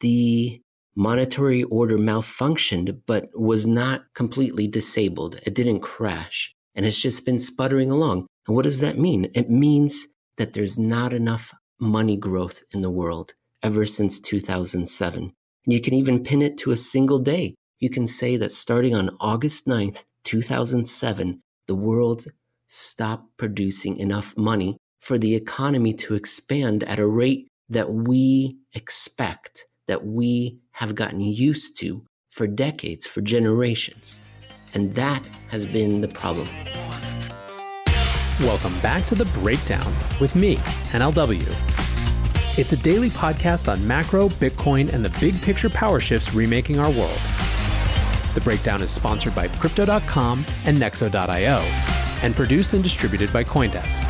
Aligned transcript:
The 0.00 0.60
monetary 0.96 1.62
order 1.64 1.98
malfunctioned, 1.98 3.00
but 3.06 3.28
was 3.34 3.66
not 3.66 4.02
completely 4.14 4.66
disabled. 4.66 5.40
It 5.46 5.54
didn't 5.54 5.80
crash, 5.80 6.54
and 6.74 6.84
it's 6.84 7.00
just 7.00 7.24
been 7.24 7.38
sputtering 7.38 7.90
along. 7.90 8.26
And 8.46 8.56
what 8.56 8.64
does 8.64 8.80
that 8.80 8.98
mean? 8.98 9.30
It 9.34 9.50
means 9.50 10.06
that 10.36 10.52
there's 10.52 10.78
not 10.78 11.12
enough 11.12 11.54
money 11.78 12.16
growth 12.16 12.62
in 12.72 12.82
the 12.82 12.90
world 12.90 13.34
ever 13.62 13.86
since 13.86 14.20
2007. 14.20 15.22
And 15.22 15.32
you 15.72 15.80
can 15.80 15.94
even 15.94 16.22
pin 16.22 16.42
it 16.42 16.56
to 16.58 16.70
a 16.70 16.76
single 16.76 17.18
day. 17.18 17.54
You 17.78 17.90
can 17.90 18.06
say 18.06 18.36
that 18.36 18.52
starting 18.52 18.94
on 18.94 19.16
August 19.20 19.66
9th, 19.66 20.04
2007, 20.24 21.40
the 21.66 21.74
world 21.74 22.24
stopped 22.66 23.36
producing 23.36 23.96
enough 23.96 24.36
money 24.36 24.76
for 25.00 25.18
the 25.18 25.34
economy 25.34 25.92
to 25.94 26.14
expand 26.14 26.84
at 26.84 26.98
a 26.98 27.06
rate 27.06 27.48
that 27.68 27.92
we 27.92 28.56
expect, 28.74 29.66
that 29.90 30.06
we 30.06 30.56
have 30.70 30.94
gotten 30.94 31.20
used 31.20 31.76
to 31.76 32.00
for 32.28 32.46
decades, 32.46 33.08
for 33.08 33.20
generations. 33.20 34.20
And 34.72 34.94
that 34.94 35.20
has 35.48 35.66
been 35.66 36.00
the 36.00 36.06
problem. 36.06 36.46
Welcome 38.38 38.78
back 38.78 39.04
to 39.06 39.16
The 39.16 39.24
Breakdown 39.40 39.92
with 40.20 40.36
me, 40.36 40.58
NLW. 40.92 41.44
It's 42.56 42.72
a 42.72 42.76
daily 42.76 43.10
podcast 43.10 43.66
on 43.66 43.84
macro, 43.84 44.28
Bitcoin, 44.28 44.92
and 44.92 45.04
the 45.04 45.18
big 45.18 45.42
picture 45.42 45.68
power 45.68 45.98
shifts 45.98 46.34
remaking 46.34 46.78
our 46.78 46.90
world. 46.92 47.18
The 48.34 48.40
Breakdown 48.44 48.82
is 48.82 48.92
sponsored 48.92 49.34
by 49.34 49.48
Crypto.com 49.48 50.46
and 50.66 50.78
Nexo.io 50.78 51.58
and 52.22 52.36
produced 52.36 52.74
and 52.74 52.82
distributed 52.84 53.32
by 53.32 53.42
Coindesk. 53.42 54.02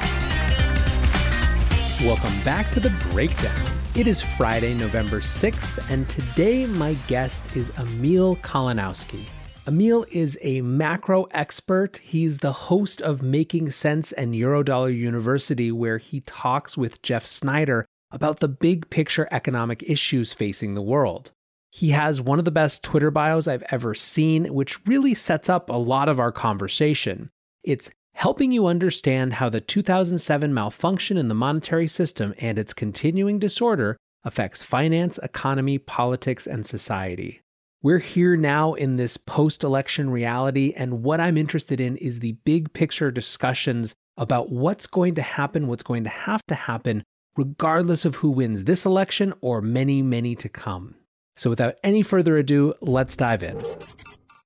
Welcome 2.05 2.39
back 2.45 2.71
to 2.73 2.81
The 2.81 2.91
Breakdown. 3.11 3.80
It 3.97 4.07
is 4.07 4.23
Friday, 4.23 4.73
November 4.75 5.21
6th, 5.21 5.91
and 5.91 6.09
today 6.09 6.65
my 6.65 6.95
guest 7.09 7.57
is 7.57 7.73
Emil 7.77 8.37
Kalinowski. 8.37 9.25
Emil 9.67 10.07
is 10.13 10.39
a 10.43 10.61
macro 10.61 11.25
expert. 11.33 11.97
He's 11.97 12.39
the 12.39 12.53
host 12.53 13.03
of 13.03 13.21
Making 13.21 13.71
Sense 13.71 14.13
and 14.13 14.33
Eurodollar 14.33 14.97
University, 14.97 15.73
where 15.73 15.99
he 15.99 16.21
talks 16.21 16.79
with 16.79 17.03
Jeff 17.03 17.27
Snider 17.27 17.85
about 18.13 18.39
the 18.39 18.47
big 18.47 18.89
picture 18.91 19.27
economic 19.33 19.83
issues 19.83 20.33
facing 20.33 20.75
the 20.75 20.83
world. 20.83 21.33
He 21.73 21.91
has 21.91 22.21
one 22.21 22.39
of 22.39 22.45
the 22.45 22.53
best 22.53 22.85
Twitter 22.85 23.11
bios 23.11 23.49
I've 23.49 23.65
ever 23.73 23.95
seen, 23.95 24.55
which 24.55 24.87
really 24.87 25.15
sets 25.15 25.49
up 25.49 25.69
a 25.69 25.77
lot 25.77 26.09
of 26.09 26.21
our 26.21 26.31
conversation. 26.31 27.29
It's 27.65 27.91
helping 28.21 28.53
you 28.53 28.67
understand 28.67 29.33
how 29.33 29.49
the 29.49 29.63
2007 29.63 30.53
malfunction 30.53 31.17
in 31.17 31.29
the 31.29 31.35
monetary 31.35 31.89
system 31.89 32.35
and 32.39 32.59
its 32.59 32.75
continuing 32.75 33.39
disorder 33.39 33.97
affects 34.25 34.63
finance, 34.63 35.17
economy, 35.23 35.79
politics, 35.79 36.47
and 36.47 36.67
society. 36.67 37.41
We're 37.83 37.99
here 37.99 38.37
now 38.37 38.75
in 38.75 38.97
this 38.97 39.17
post 39.17 39.65
election 39.65 40.11
reality, 40.11 40.75
and 40.77 41.03
what 41.03 41.19
I'm 41.19 41.39
interested 41.39 41.81
in 41.81 41.97
is 41.97 42.21
the 42.21 42.33
big 42.45 42.75
picture 42.75 43.11
discussions 43.11 43.95
about 44.19 44.53
what's 44.53 44.87
going 44.87 45.15
to 45.15 45.23
happen, 45.23 45.67
what's 45.67 45.83
going 45.83 46.05
to 46.05 46.11
have 46.11 46.43
to 46.49 46.55
happen, 46.55 47.03
regardless 47.39 48.05
of 48.05 48.17
who 48.17 48.29
wins 48.29 48.65
this 48.65 48.85
election 48.85 49.33
or 49.41 49.63
many, 49.63 50.03
many 50.03 50.37
to 50.37 50.51
come. 50.51 50.95
So, 51.39 51.49
without 51.49 51.77
any 51.83 52.03
further 52.03 52.37
ado, 52.37 52.75
let's 52.83 53.17
dive 53.17 53.43
in. 53.43 53.63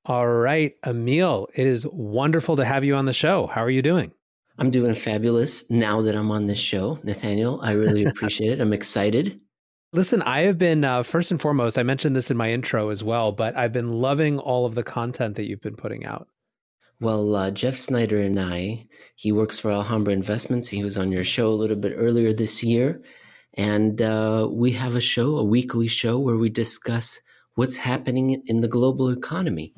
All 0.06 0.28
right, 0.28 0.74
Emil, 0.86 1.48
it 1.54 1.66
is 1.66 1.86
wonderful 1.90 2.56
to 2.56 2.64
have 2.64 2.84
you 2.84 2.94
on 2.94 3.06
the 3.06 3.14
show. 3.14 3.46
How 3.46 3.64
are 3.64 3.70
you 3.70 3.80
doing? 3.80 4.12
I'm 4.58 4.70
doing 4.70 4.92
fabulous 4.92 5.70
now 5.70 6.02
that 6.02 6.14
I'm 6.14 6.30
on 6.30 6.46
this 6.46 6.58
show, 6.58 6.98
Nathaniel. 7.02 7.58
I 7.62 7.72
really 7.72 8.04
appreciate 8.04 8.52
it. 8.52 8.60
I'm 8.60 8.74
excited. 8.74 9.40
Listen, 9.94 10.20
I 10.20 10.40
have 10.40 10.58
been, 10.58 10.84
uh, 10.84 11.04
first 11.04 11.30
and 11.30 11.40
foremost, 11.40 11.78
I 11.78 11.84
mentioned 11.84 12.14
this 12.14 12.30
in 12.30 12.36
my 12.36 12.50
intro 12.50 12.90
as 12.90 13.02
well, 13.02 13.32
but 13.32 13.56
I've 13.56 13.72
been 13.72 13.92
loving 13.92 14.38
all 14.38 14.66
of 14.66 14.74
the 14.74 14.82
content 14.82 15.36
that 15.36 15.48
you've 15.48 15.62
been 15.62 15.76
putting 15.76 16.04
out. 16.04 16.28
Well, 17.00 17.34
uh, 17.34 17.50
Jeff 17.50 17.76
Snider 17.76 18.20
and 18.20 18.38
I, 18.38 18.86
he 19.16 19.32
works 19.32 19.58
for 19.58 19.70
Alhambra 19.70 20.12
Investments. 20.12 20.68
He 20.68 20.84
was 20.84 20.98
on 20.98 21.12
your 21.12 21.24
show 21.24 21.48
a 21.48 21.54
little 21.54 21.76
bit 21.76 21.94
earlier 21.96 22.32
this 22.32 22.62
year. 22.62 23.00
And 23.54 24.02
uh, 24.02 24.48
we 24.50 24.72
have 24.72 24.96
a 24.96 25.00
show, 25.00 25.38
a 25.38 25.44
weekly 25.44 25.88
show, 25.88 26.18
where 26.18 26.36
we 26.36 26.50
discuss 26.50 27.20
what's 27.54 27.76
happening 27.76 28.42
in 28.46 28.60
the 28.60 28.68
global 28.68 29.08
economy. 29.08 29.72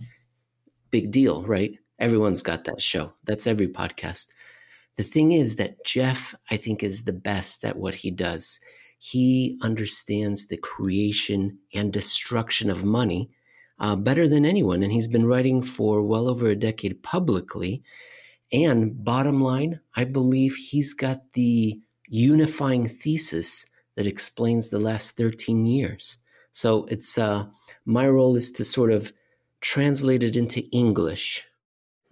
Big 0.91 1.11
deal, 1.11 1.43
right? 1.45 1.79
Everyone's 1.99 2.43
got 2.43 2.65
that 2.65 2.83
show. 2.83 3.13
That's 3.25 3.47
every 3.47 3.69
podcast. 3.69 4.29
The 4.97 5.03
thing 5.03 5.33
is 5.33 5.57
that 5.57 5.85
Jeff, 5.85 6.35
I 6.51 6.57
think, 6.57 6.83
is 6.83 7.05
the 7.05 7.13
best 7.13 7.65
at 7.65 7.77
what 7.77 7.95
he 7.95 8.11
does 8.11 8.61
he 8.99 9.59
understands 9.63 10.47
the 10.47 10.57
creation 10.57 11.59
and 11.75 11.93
destruction 11.93 12.71
of 12.71 12.85
money 12.85 13.31
uh, 13.79 13.97
better 13.97 14.27
than 14.27 14.45
anyone. 14.45 14.83
And 14.83 14.93
he's 14.93 15.07
been 15.07 15.27
writing 15.27 15.63
for 15.63 16.03
well 16.03 16.29
over 16.29 16.47
a 16.47 16.57
decade 16.57 17.03
publicly. 17.03 17.83
And 18.53 19.05
bottom 19.05 19.41
line, 19.43 19.81
I 19.95 20.05
believe 20.05 20.57
he's 20.57 20.95
got 20.95 21.33
the 21.35 21.81
unifying 22.09 22.89
thesis 22.89 23.67
that 23.97 24.07
explains 24.07 24.69
the 24.69 24.79
last 24.79 25.17
13 25.17 25.67
years. 25.67 26.17
So 26.53 26.87
it's 26.87 27.19
uh, 27.19 27.47
my 27.85 28.09
role 28.09 28.37
is 28.37 28.51
to 28.53 28.65
sort 28.65 28.93
of 28.93 29.13
translate 29.67 30.23
it 30.23 30.37
into 30.37 30.61
English 30.71 31.45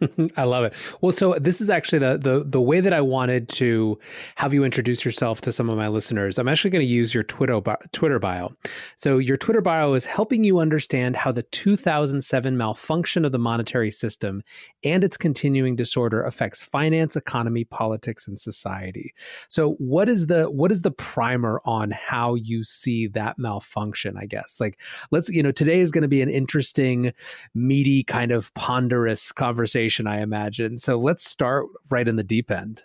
I 0.37 0.45
love 0.45 0.65
it. 0.65 0.75
Well, 1.01 1.13
so 1.13 1.35
this 1.35 1.61
is 1.61 1.71
actually 1.71 2.01
the, 2.01 2.19
the 2.19 2.45
the 2.45 2.61
way 2.61 2.81
that 2.81 2.93
I 2.93 3.01
wanted 3.01 3.49
to 3.51 3.99
have 4.37 4.53
you 4.53 4.65
introduce 4.65 5.05
yourself 5.05 5.41
to 5.43 5.53
some 5.53 5.71
of 5.71 5.77
my 5.77 5.89
listeners. 5.89 6.39
I'm 6.39 6.49
actually 6.49 6.71
going 6.71 6.85
to 6.85 6.93
use 6.93 7.15
your 7.15 7.23
Twitter 7.23 7.61
Twitter 7.93 8.19
bio. 8.19 8.53
So 8.97 9.19
your 9.19 9.37
Twitter 9.37 9.61
bio 9.61 9.95
is 9.95 10.05
helping 10.07 10.43
you 10.43 10.59
understand 10.59 11.17
how 11.17 11.33
the 11.33 11.43
2007 11.43 12.57
malfunction 12.57 13.25
of 13.25 13.33
the 13.33 13.39
monetary 13.39 13.91
system 13.91 14.43
and 14.85 15.05
its 15.05 15.17
continuing 15.17 15.77
disorder 15.77 16.23
affects 16.23 16.63
finance, 16.63 17.15
economy, 17.15 17.65
politics, 17.65 18.27
and 18.27 18.39
society. 18.39 19.15
So 19.49 19.73
what 19.75 20.09
is 20.09 20.27
the 20.27 20.51
what 20.51 20.73
is 20.73 20.83
the 20.83 20.91
primer 20.91 21.61
on 21.65 21.93
how 21.93 22.35
you 22.35 22.65
see 22.65 23.07
that 23.09 23.39
malfunction? 23.39 24.17
I 24.17 24.27
guess 24.27 24.59
like 24.61 24.81
let's 25.13 25.29
you 25.29 25.43
know 25.43 25.53
today 25.53 25.79
is 25.79 25.93
going 25.93 26.03
to 26.03 26.09
be 26.09 26.23
an 26.23 26.31
interesting, 26.31 27.13
meaty 27.55 28.03
kind 28.03 28.33
of 28.33 28.53
ponderous 28.55 29.31
conversation 29.31 29.84
conversation, 29.85 30.07
I 30.07 30.23
imagine. 30.23 30.79
So 30.79 30.99
let's 30.99 31.29
start 31.29 31.67
right 31.91 32.09
in 32.09 32.17
the 32.17 32.25
deep 32.25 32.51
end. 32.51 32.83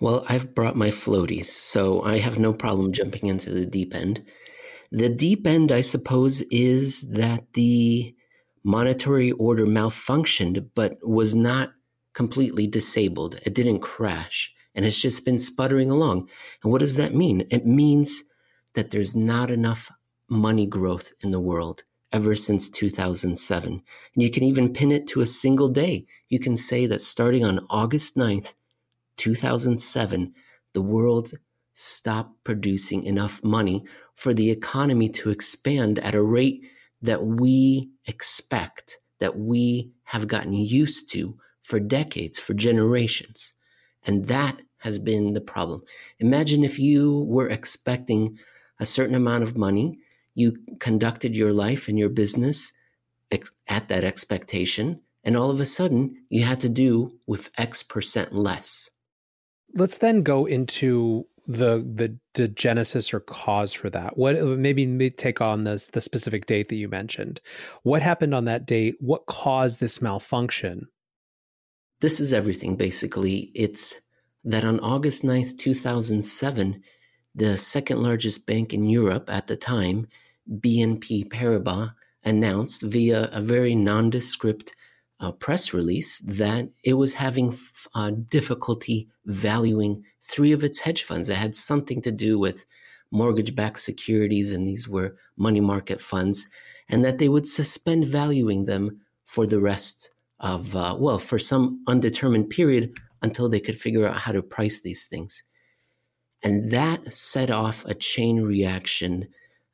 Well, 0.00 0.24
I've 0.28 0.54
brought 0.54 0.76
my 0.76 0.88
floaties, 0.90 1.46
so 1.46 2.02
I 2.02 2.18
have 2.18 2.38
no 2.38 2.52
problem 2.52 2.92
jumping 2.92 3.28
into 3.28 3.50
the 3.50 3.66
deep 3.66 3.94
end. 3.94 4.22
The 4.92 5.08
deep 5.08 5.46
end, 5.46 5.72
I 5.72 5.80
suppose, 5.82 6.42
is 6.50 7.10
that 7.10 7.44
the 7.54 8.14
monetary 8.62 9.32
order 9.32 9.66
malfunctioned, 9.66 10.70
but 10.74 10.96
was 11.02 11.34
not 11.34 11.70
completely 12.14 12.66
disabled. 12.66 13.40
It 13.44 13.54
didn't 13.54 13.80
crash, 13.80 14.52
and 14.74 14.84
it's 14.84 15.00
just 15.00 15.24
been 15.24 15.38
sputtering 15.38 15.90
along. 15.90 16.28
And 16.62 16.70
what 16.70 16.80
does 16.80 16.96
that 16.96 17.14
mean? 17.14 17.46
It 17.50 17.66
means 17.66 18.22
that 18.74 18.90
there's 18.90 19.16
not 19.16 19.50
enough 19.50 19.90
money 20.28 20.66
growth 20.66 21.12
in 21.22 21.32
the 21.32 21.40
world 21.40 21.82
ever 22.12 22.34
since 22.34 22.68
2007. 22.70 23.72
And 23.72 23.82
you 24.22 24.30
can 24.30 24.42
even 24.42 24.72
pin 24.72 24.92
it 24.92 25.06
to 25.08 25.20
a 25.20 25.26
single 25.26 25.68
day. 25.68 26.06
You 26.28 26.38
can 26.38 26.56
say 26.56 26.86
that 26.86 27.02
starting 27.02 27.44
on 27.44 27.66
August 27.68 28.16
9th, 28.16 28.54
2007, 29.16 30.34
the 30.72 30.82
world 30.82 31.32
stopped 31.74 32.42
producing 32.44 33.04
enough 33.04 33.42
money 33.44 33.84
for 34.14 34.34
the 34.34 34.50
economy 34.50 35.08
to 35.08 35.30
expand 35.30 35.98
at 36.00 36.14
a 36.14 36.22
rate 36.22 36.64
that 37.02 37.24
we 37.24 37.90
expect, 38.06 38.98
that 39.20 39.38
we 39.38 39.92
have 40.04 40.26
gotten 40.26 40.52
used 40.52 41.10
to 41.12 41.38
for 41.60 41.78
decades, 41.78 42.38
for 42.38 42.54
generations. 42.54 43.54
And 44.06 44.26
that 44.26 44.62
has 44.78 44.98
been 44.98 45.34
the 45.34 45.40
problem. 45.40 45.82
Imagine 46.18 46.64
if 46.64 46.78
you 46.78 47.24
were 47.24 47.48
expecting 47.48 48.38
a 48.80 48.86
certain 48.86 49.14
amount 49.14 49.42
of 49.42 49.56
money, 49.56 49.98
you 50.38 50.56
conducted 50.78 51.34
your 51.34 51.52
life 51.52 51.88
and 51.88 51.98
your 51.98 52.08
business 52.08 52.72
ex- 53.32 53.50
at 53.66 53.88
that 53.88 54.04
expectation, 54.04 55.00
and 55.24 55.36
all 55.36 55.50
of 55.50 55.60
a 55.60 55.66
sudden 55.66 56.16
you 56.28 56.44
had 56.44 56.60
to 56.60 56.68
do 56.68 57.18
with 57.26 57.50
X 57.58 57.82
percent 57.82 58.32
less. 58.32 58.88
Let's 59.74 59.98
then 59.98 60.22
go 60.22 60.46
into 60.46 61.26
the 61.48 61.78
the, 61.78 62.16
the 62.34 62.46
genesis 62.46 63.12
or 63.12 63.20
cause 63.20 63.72
for 63.72 63.90
that. 63.90 64.16
What 64.16 64.40
maybe 64.40 65.10
take 65.10 65.40
on 65.40 65.64
this 65.64 65.86
the 65.86 66.00
specific 66.00 66.46
date 66.46 66.68
that 66.68 66.76
you 66.76 66.88
mentioned. 66.88 67.40
What 67.82 68.02
happened 68.02 68.34
on 68.34 68.44
that 68.44 68.64
date? 68.64 68.94
What 69.00 69.26
caused 69.26 69.80
this 69.80 70.00
malfunction? 70.00 70.86
This 72.00 72.20
is 72.20 72.32
everything 72.32 72.76
basically. 72.76 73.50
It's 73.54 73.94
that 74.44 74.64
on 74.64 74.78
August 74.78 75.24
9th, 75.24 75.58
2007, 75.58 76.80
the 77.34 77.58
second 77.58 78.02
largest 78.02 78.46
bank 78.46 78.72
in 78.72 78.84
Europe 78.84 79.28
at 79.28 79.46
the 79.46 79.56
time, 79.56 80.06
BNP 80.50 81.28
Paribas, 81.28 81.92
announced 82.24 82.82
via 82.82 83.28
a 83.32 83.40
very 83.40 83.74
nondescript 83.74 84.74
uh, 85.20 85.32
press 85.32 85.72
release 85.72 86.20
that 86.20 86.68
it 86.84 86.94
was 86.94 87.14
having 87.14 87.56
uh, 87.94 88.12
difficulty 88.28 89.08
valuing 89.26 90.04
three 90.20 90.52
of 90.52 90.62
its 90.62 90.78
hedge 90.78 91.02
funds 91.02 91.28
that 91.28 91.36
had 91.36 91.56
something 91.56 92.00
to 92.02 92.12
do 92.12 92.38
with 92.38 92.64
mortgage 93.10 93.54
backed 93.54 93.80
securities, 93.80 94.52
and 94.52 94.68
these 94.68 94.88
were 94.88 95.14
money 95.36 95.60
market 95.60 96.00
funds, 96.00 96.48
and 96.88 97.04
that 97.04 97.18
they 97.18 97.28
would 97.28 97.48
suspend 97.48 98.04
valuing 98.04 98.64
them 98.64 99.00
for 99.24 99.46
the 99.46 99.60
rest 99.60 100.10
of, 100.40 100.76
uh, 100.76 100.96
well, 100.98 101.18
for 101.18 101.38
some 101.38 101.82
undetermined 101.86 102.50
period 102.50 102.96
until 103.22 103.48
they 103.48 103.60
could 103.60 103.80
figure 103.80 104.06
out 104.06 104.16
how 104.16 104.32
to 104.32 104.42
price 104.42 104.82
these 104.82 105.06
things. 105.06 105.42
And 106.42 106.70
that 106.70 107.12
set 107.12 107.50
off 107.50 107.84
a 107.86 107.94
chain 107.94 108.42
reaction 108.42 109.28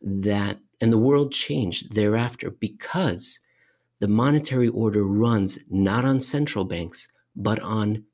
that, 0.05 0.59
and 0.81 0.93
the 0.93 0.99
world 0.99 1.33
changed 1.33 1.95
thereafter 1.95 2.51
because 2.51 3.41
the 4.01 4.09
monetary 4.09 4.69
order 4.69 5.05
runs 5.05 5.59
not 5.71 6.05
on 6.05 6.21
central 6.21 6.65
banks, 6.65 7.09
but 7.35 7.59
on 7.61 8.05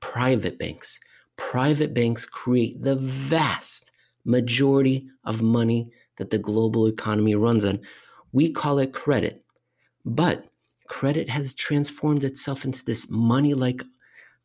private 0.00 0.58
banks. 0.58 1.00
Private 1.36 1.94
banks 1.94 2.26
create 2.26 2.82
the 2.82 2.96
vast 2.96 3.92
majority 4.24 5.08
of 5.24 5.42
money 5.42 5.90
that 6.16 6.30
the 6.30 6.38
global 6.38 6.86
economy 6.86 7.34
runs 7.34 7.64
on. 7.64 7.80
We 8.32 8.50
call 8.52 8.78
it 8.78 8.92
credit, 8.92 9.42
but 10.04 10.44
credit 10.88 11.28
has 11.30 11.54
transformed 11.54 12.24
itself 12.24 12.64
into 12.64 12.84
this 12.84 13.10
money 13.10 13.54
like 13.54 13.82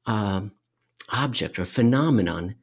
uh, 0.06 0.42
object 1.12 1.60
or 1.60 1.66
phenomenon 1.66 2.56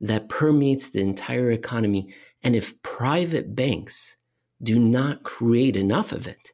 that 0.00 0.28
permeates 0.28 0.90
the 0.90 1.00
entire 1.00 1.50
economy. 1.50 2.14
And 2.44 2.54
if 2.54 2.80
private 2.82 3.56
banks 3.56 4.18
do 4.62 4.78
not 4.78 5.22
create 5.22 5.76
enough 5.76 6.12
of 6.12 6.28
it, 6.28 6.52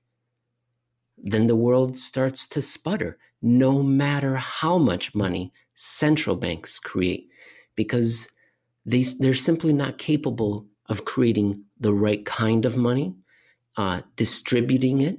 then 1.18 1.48
the 1.48 1.56
world 1.56 1.98
starts 1.98 2.46
to 2.48 2.62
sputter, 2.62 3.18
no 3.42 3.82
matter 3.82 4.36
how 4.36 4.78
much 4.78 5.14
money 5.14 5.52
central 5.74 6.36
banks 6.36 6.78
create, 6.78 7.28
because 7.74 8.28
they, 8.86 9.02
they're 9.02 9.34
simply 9.34 9.72
not 9.72 9.98
capable 9.98 10.66
of 10.86 11.04
creating 11.04 11.64
the 11.78 11.92
right 11.92 12.24
kind 12.24 12.64
of 12.64 12.76
money, 12.76 13.14
uh, 13.76 14.00
distributing 14.16 15.00
it, 15.00 15.18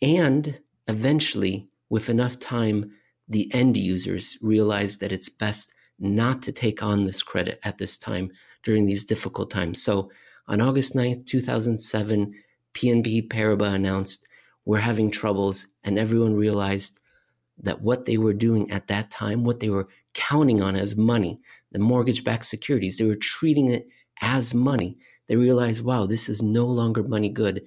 and 0.00 0.58
eventually, 0.88 1.68
with 1.88 2.08
enough 2.08 2.38
time, 2.38 2.90
the 3.28 3.52
end 3.52 3.76
users 3.76 4.38
realize 4.40 4.98
that 4.98 5.12
it's 5.12 5.28
best 5.28 5.72
not 5.98 6.42
to 6.42 6.52
take 6.52 6.82
on 6.82 7.04
this 7.04 7.22
credit 7.22 7.58
at 7.62 7.78
this 7.78 7.96
time 7.96 8.30
during 8.66 8.84
these 8.84 9.04
difficult 9.04 9.48
times. 9.48 9.80
So 9.80 10.10
on 10.48 10.60
August 10.60 10.94
9th, 10.94 11.24
2007, 11.24 12.34
PNB 12.74 13.28
Paribas 13.28 13.72
announced 13.72 14.26
we're 14.64 14.78
having 14.78 15.12
troubles, 15.12 15.68
and 15.84 15.96
everyone 15.96 16.34
realized 16.34 16.98
that 17.62 17.80
what 17.80 18.06
they 18.06 18.18
were 18.18 18.34
doing 18.34 18.68
at 18.72 18.88
that 18.88 19.08
time, 19.12 19.44
what 19.44 19.60
they 19.60 19.70
were 19.70 19.88
counting 20.14 20.60
on 20.60 20.74
as 20.74 20.96
money, 20.96 21.38
the 21.70 21.78
mortgage 21.78 22.24
backed 22.24 22.46
securities, 22.46 22.96
they 22.96 23.04
were 23.04 23.14
treating 23.14 23.70
it 23.70 23.86
as 24.20 24.52
money. 24.52 24.98
They 25.28 25.36
realized, 25.36 25.84
wow, 25.84 26.06
this 26.06 26.28
is 26.28 26.42
no 26.42 26.66
longer 26.66 27.04
money 27.04 27.28
good. 27.28 27.64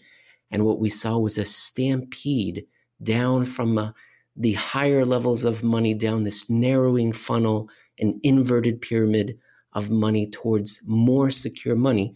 And 0.52 0.66
what 0.66 0.80
we 0.80 0.90
saw 0.90 1.18
was 1.18 1.38
a 1.38 1.45
stampede 1.45 2.66
down 3.02 3.45
from 3.45 3.78
a 3.78 3.95
the 4.36 4.54
higher 4.54 5.06
levels 5.06 5.44
of 5.44 5.63
money 5.63 5.94
down 5.94 6.24
this 6.24 6.50
narrowing 6.50 7.12
funnel, 7.12 7.69
an 8.00 8.19
inverted 8.24 8.81
pyramid 8.81 9.38
of 9.74 9.89
money 9.89 10.30
towards 10.30 10.81
more 10.86 11.31
secure 11.31 11.75
money. 11.75 12.13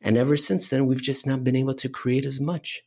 And 0.00 0.16
ever 0.16 0.36
since 0.36 0.68
then, 0.68 0.86
we've 0.86 1.02
just 1.02 1.26
not 1.26 1.44
been 1.44 1.56
able 1.56 1.74
to 1.74 1.88
create 1.88 2.24
as 2.24 2.40
much. 2.40 2.82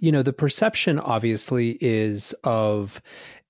You 0.00 0.12
know, 0.12 0.22
the 0.22 0.32
perception 0.32 0.98
obviously 0.98 1.76
is 1.80 2.34
of 2.44 3.00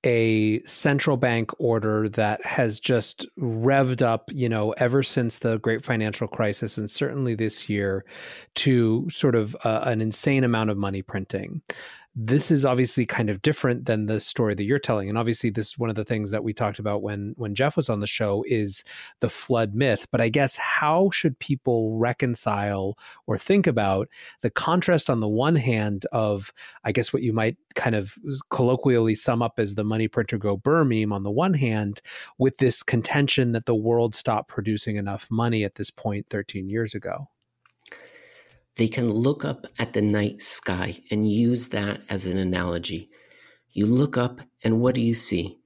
a 0.05 0.61
central 0.61 1.17
bank 1.17 1.51
order 1.59 2.09
that 2.09 2.45
has 2.45 2.79
just 2.79 3.27
revved 3.39 4.01
up, 4.01 4.31
you 4.33 4.49
know, 4.49 4.71
ever 4.73 5.03
since 5.03 5.41
the 5.41 5.59
great 5.59 5.85
financial 5.85 6.29
crisis 6.29 6.79
and 6.79 6.89
certainly 6.89 7.35
this 7.35 7.69
year 7.69 8.05
to 8.55 9.09
sort 9.11 9.35
of 9.35 9.57
uh, 9.65 9.83
an 9.85 10.01
insane 10.01 10.45
amount 10.45 10.71
of 10.71 10.77
money 10.77 11.03
printing 11.03 11.63
this 12.21 12.51
is 12.51 12.65
obviously 12.65 13.07
kind 13.07 13.31
of 13.31 13.41
different 13.43 13.85
than 13.85 14.07
the 14.07 14.19
story 14.19 14.53
that 14.53 14.65
you're 14.65 14.81
telling. 14.81 15.09
And 15.09 15.17
obviously 15.17 15.51
this 15.51 15.69
is 15.69 15.79
one 15.79 15.89
of 15.89 15.95
the 15.95 16.05
things 16.05 16.31
that 16.31 16.43
we 16.43 16.53
talked 16.53 16.81
about 16.81 17.01
when 17.01 17.35
when 17.37 17.55
jeff 17.55 17.77
was 17.77 17.89
on 17.89 18.01
the 18.01 18.09
show 18.09 18.45
is 18.49 18.83
the 19.21 19.31
flood 19.31 19.73
myth. 19.73 20.09
But 20.11 20.21
i 20.21 20.29
guess 20.29 20.57
how 20.57 21.11
should 21.11 21.39
people 21.39 21.97
reconcile 21.97 22.99
or 23.29 23.39
think 23.39 23.69
about 23.69 24.09
the 24.43 24.51
contrast 24.51 25.09
on 25.09 25.21
the 25.21 25.29
one 25.29 25.55
hand 25.55 26.07
of 26.11 26.53
i 26.83 26.91
guess 26.91 27.13
what 27.13 27.23
you 27.23 27.33
might 27.33 27.57
kind 27.77 27.95
of 27.95 28.17
colloquially 28.51 29.15
sum 29.15 29.41
up 29.41 29.55
as 29.59 29.77
the 29.77 29.85
money 29.85 30.09
printer 30.09 30.39
go 30.39 30.57
burr 30.57 30.85
meme 30.85 31.13
on 31.13 31.23
the 31.23 31.31
one 31.31 31.55
hand 31.55 32.01
with 32.37 32.57
this 32.57 32.83
contention 32.83 33.53
that 33.53 33.67
the 33.67 33.77
world 33.77 34.17
stopped 34.17 34.49
producing 34.49 34.97
enough 34.97 35.29
money 35.31 35.63
at 35.63 35.77
this 35.77 35.91
point 35.91 36.27
13 36.29 36.69
years 36.69 36.95
ago 36.95 37.29
they 38.79 38.89
can 38.89 39.11
look 39.11 39.45
up 39.45 39.67
at 39.81 39.93
the 39.93 40.01
night 40.01 40.41
sky 40.41 40.97
and 41.11 41.29
use 41.29 41.69
that 41.69 42.01
as 42.09 42.27
an 42.27 42.39
analogy. 42.39 43.11
You 43.73 43.87
look 43.87 44.17
up, 44.17 44.41
and 44.63 44.81
what 44.81 44.95
do 44.95 45.01
you 45.01 45.15
see? 45.15 45.59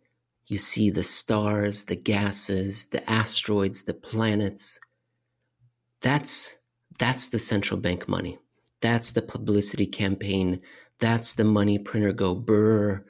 You 0.46 0.56
see 0.56 0.88
the 0.88 1.02
stars, 1.02 1.84
the 1.84 1.96
gases, 1.96 2.86
the 2.86 3.08
asteroids, 3.08 3.84
the 3.84 3.92
planets. 3.92 4.80
That's, 6.00 6.54
that's 6.98 7.28
the 7.28 7.38
central 7.38 7.78
bank 7.78 8.08
money. 8.08 8.38
That's 8.80 9.12
the 9.12 9.22
publicity 9.22 9.86
campaign. 9.86 10.62
That's 10.98 11.34
the 11.34 11.44
money 11.44 11.78
printer 11.78 12.12
go 12.12 12.34
burr. 12.34 13.04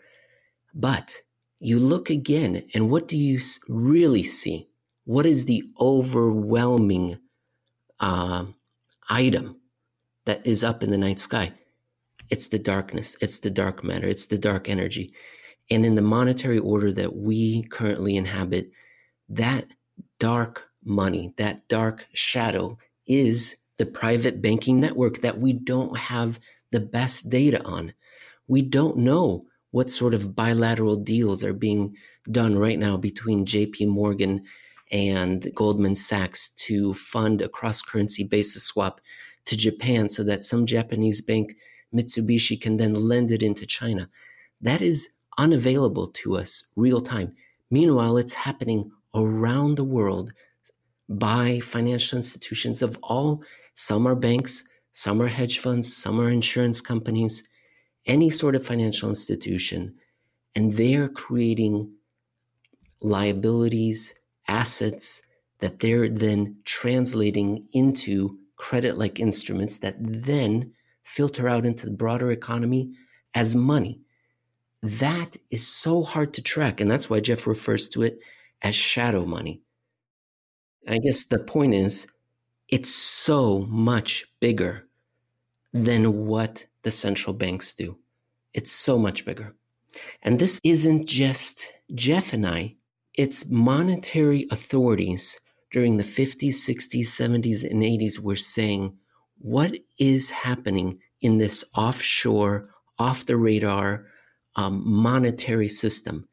But 0.75 1.23
you 1.61 1.79
look 1.79 2.11
again, 2.11 2.65
and 2.75 2.91
what 2.91 3.07
do 3.07 3.17
you 3.17 3.39
really 3.69 4.25
see? 4.25 4.69
What 5.05 5.27
is 5.27 5.45
the 5.45 5.63
overwhelming 5.81 7.19
uh, 8.01 8.47
item? 9.09 9.62
That 10.25 10.47
is 10.47 10.63
up 10.65 10.83
in 10.83 10.91
the 10.91 10.99
night 10.99 11.19
sky. 11.19 11.53
It's 12.31 12.49
the 12.49 12.59
darkness, 12.59 13.17
it's 13.21 13.41
the 13.41 13.51
dark 13.51 13.85
matter, 13.85 14.07
it's 14.07 14.27
the 14.27 14.39
dark 14.39 14.69
energy. 14.69 15.13
And 15.71 15.85
in 15.85 15.95
the 15.95 16.03
monetary 16.03 16.59
order 16.59 16.93
that 16.93 17.17
we 17.17 17.63
currently 17.65 18.17
inhabit, 18.17 18.71
that 19.29 19.67
dark 20.19 20.69
money, 20.85 21.35
that 21.37 21.69
dark 21.69 22.07
shadow 22.13 22.79
is 23.07 23.57
the 23.79 23.87
private 23.87 24.41
banking 24.41 24.81
network 24.81 25.19
that 25.19 25.39
we 25.39 25.53
don't 25.53 25.97
have 25.97 26.39
the 26.71 26.81
best 26.81 27.31
data 27.31 27.63
on. 27.65 27.93
We 28.49 28.63
don't 28.63 28.99
know 28.99 29.45
what 29.71 29.91
sort 29.91 30.15
of 30.15 30.37
bilateral 30.37 30.97
deals 30.97 31.43
are 31.43 31.55
being 31.55 31.97
done 32.31 32.57
right 32.57 32.79
now 32.79 32.97
between 32.97 33.47
JP 33.47 33.89
Morgan 33.89 34.45
and 34.91 35.51
Goldman 35.55 35.95
Sachs 35.95 36.51
to 36.51 36.93
fund 36.95 37.41
a 37.41 37.49
cross 37.49 37.81
currency 37.81 38.25
basis 38.25 38.65
swap 38.65 39.01
to 39.47 39.57
Japan 39.57 40.09
so 40.09 40.23
that 40.25 40.45
some 40.45 40.67
Japanese 40.67 41.21
bank, 41.21 41.57
Mitsubishi, 41.95 42.61
can 42.61 42.77
then 42.77 42.95
lend 42.95 43.31
it 43.31 43.43
into 43.43 43.67
China. 43.67 44.09
That 44.61 44.83
is 44.83 45.09
unavailable 45.39 46.09
to 46.09 46.37
us 46.37 46.67
real 46.77 47.01
time. 47.01 47.35
Meanwhile, 47.71 48.19
it's 48.19 48.35
happening 48.35 48.91
around 49.15 49.77
the 49.77 49.85
world 49.85 50.33
by 51.09 51.61
financial 51.61 52.17
institutions 52.17 52.83
of 52.83 52.99
all. 53.03 53.43
Some 53.75 54.07
are 54.07 54.15
banks, 54.15 54.65
some 54.93 55.21
are 55.21 55.29
hedge 55.29 55.59
funds, 55.59 55.95
some 55.95 56.21
are 56.21 56.31
insurance 56.31 56.81
companies, 56.81 57.43
any 58.07 58.31
sort 58.31 58.55
of 58.55 58.65
financial 58.65 59.09
institution. 59.09 59.95
And 60.55 60.75
they're 60.75 61.09
creating 61.09 61.93
liabilities, 63.01 64.19
assets 64.49 65.23
that 65.61 65.81
they're 65.81 66.09
then 66.09 66.57
translating 66.65 67.67
into 67.73 68.37
credit 68.63 68.97
like 68.97 69.19
instruments 69.19 69.79
that 69.79 69.97
then 69.99 70.73
filter 71.03 71.49
out 71.49 71.67
into 71.67 71.85
the 71.85 71.97
broader 72.03 72.31
economy 72.31 72.93
as 73.35 73.57
money. 73.57 74.01
That 74.85 75.37
is 75.51 75.67
so 75.67 76.05
hard 76.05 76.33
to 76.35 76.43
track. 76.43 76.81
And 76.81 76.89
that's 76.89 77.11
why 77.11 77.19
Jeff 77.19 77.49
refers 77.49 77.89
to 77.89 78.03
it 78.03 78.21
as 78.63 78.77
shadow 78.77 79.25
money. 79.27 79.63
I 80.87 80.99
guess 80.99 81.25
the 81.25 81.41
point 81.41 81.75
is, 81.75 82.07
it's 82.69 82.95
so 82.95 83.67
much 83.69 84.27
bigger 84.39 84.87
than 85.73 86.27
what 86.27 86.67
the 86.83 86.93
central 86.93 87.35
banks 87.35 87.75
do. 87.75 87.99
It's 88.55 88.71
so 88.71 88.97
much 88.97 89.25
bigger. 89.25 89.57
And 90.23 90.39
this 90.39 90.61
isn't 90.63 91.07
just 91.07 91.73
Jeff 91.97 92.33
and 92.33 92.47
I, 92.47 92.77
it's 93.15 93.51
monetary 93.51 94.47
authorities 94.53 95.41
during 95.73 95.97
the 95.97 96.05
50s, 96.05 96.55
60s, 96.55 97.07
70s, 97.07 97.69
and 97.69 97.83
80s 97.83 98.19
were 98.19 98.37
saying, 98.37 98.97
what 99.39 99.75
is 99.99 100.31
happening 100.31 100.99
in 101.21 101.39
this 101.39 101.65
offshore, 101.75 102.69
off 102.99 103.27
the 103.27 103.37
radar 103.37 104.07
um, 104.55 104.83
monetary 104.85 105.69
system, 105.69 106.29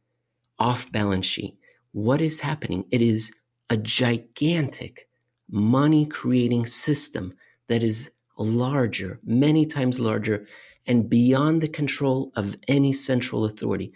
off 0.60 0.92
balance 0.92 1.26
sheet? 1.26 1.58
What 1.94 2.22
is 2.22 2.42
happening? 2.42 2.86
It 2.92 3.02
is 3.02 3.34
a 3.70 3.78
gigantic 3.78 5.08
money 5.50 6.06
creating 6.06 6.66
system 6.66 7.34
that 7.70 7.82
is 7.82 8.12
larger, 8.38 9.20
many 9.24 9.66
times 9.66 10.00
larger, 10.00 10.46
and 10.86 11.10
beyond 11.10 11.62
the 11.62 11.68
control 11.68 12.32
of 12.36 12.56
any 12.68 12.92
central 12.92 13.46
authority. 13.46 13.94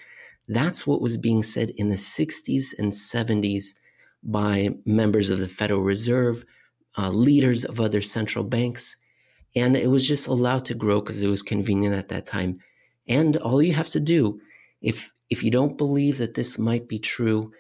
That's 0.47 0.87
what 0.87 1.01
was 1.01 1.17
being 1.17 1.43
said 1.43 1.71
in 1.71 1.89
the 1.89 1.95
60s 1.95 2.77
and 2.77 2.91
70s 2.91 3.73
by 4.23 4.69
members 4.85 5.29
of 5.29 5.39
the 5.39 5.47
Federal 5.47 5.81
Reserve, 5.81 6.45
uh, 6.97 7.09
leaders 7.09 7.65
of 7.65 7.79
other 7.79 8.01
central 8.01 8.43
banks. 8.43 8.97
And 9.55 9.75
it 9.75 9.89
was 9.89 10.07
just 10.07 10.27
allowed 10.27 10.65
to 10.65 10.73
grow 10.73 11.01
because 11.01 11.21
it 11.21 11.27
was 11.27 11.41
convenient 11.41 11.95
at 11.95 12.09
that 12.09 12.25
time. 12.25 12.59
And 13.07 13.37
all 13.37 13.61
you 13.61 13.73
have 13.73 13.89
to 13.89 13.99
do, 13.99 14.39
if, 14.81 15.11
if 15.29 15.43
you 15.43 15.51
don't 15.51 15.77
believe 15.77 16.17
that 16.17 16.33
this 16.33 16.57
might 16.57 16.87
be 16.87 16.99
true, 16.99 17.51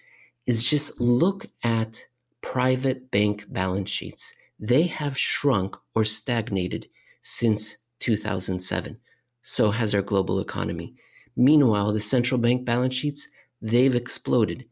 is 0.45 0.63
just 0.63 0.99
look 0.99 1.45
at 1.63 2.05
private 2.41 3.11
bank 3.11 3.45
balance 3.49 3.89
sheets. 3.89 4.33
They 4.59 4.83
have 4.83 5.17
shrunk 5.17 5.75
or 5.95 6.05
stagnated 6.05 6.87
since 7.21 7.77
2007. 7.99 8.97
So 9.41 9.71
has 9.71 9.93
our 9.93 10.01
global 10.01 10.39
economy. 10.39 10.95
Meanwhile, 11.35 11.93
the 11.93 11.99
central 11.99 12.39
bank 12.39 12.65
balance 12.65 12.93
sheets, 12.93 13.27
they've 13.61 13.95
exploded. 13.95 14.65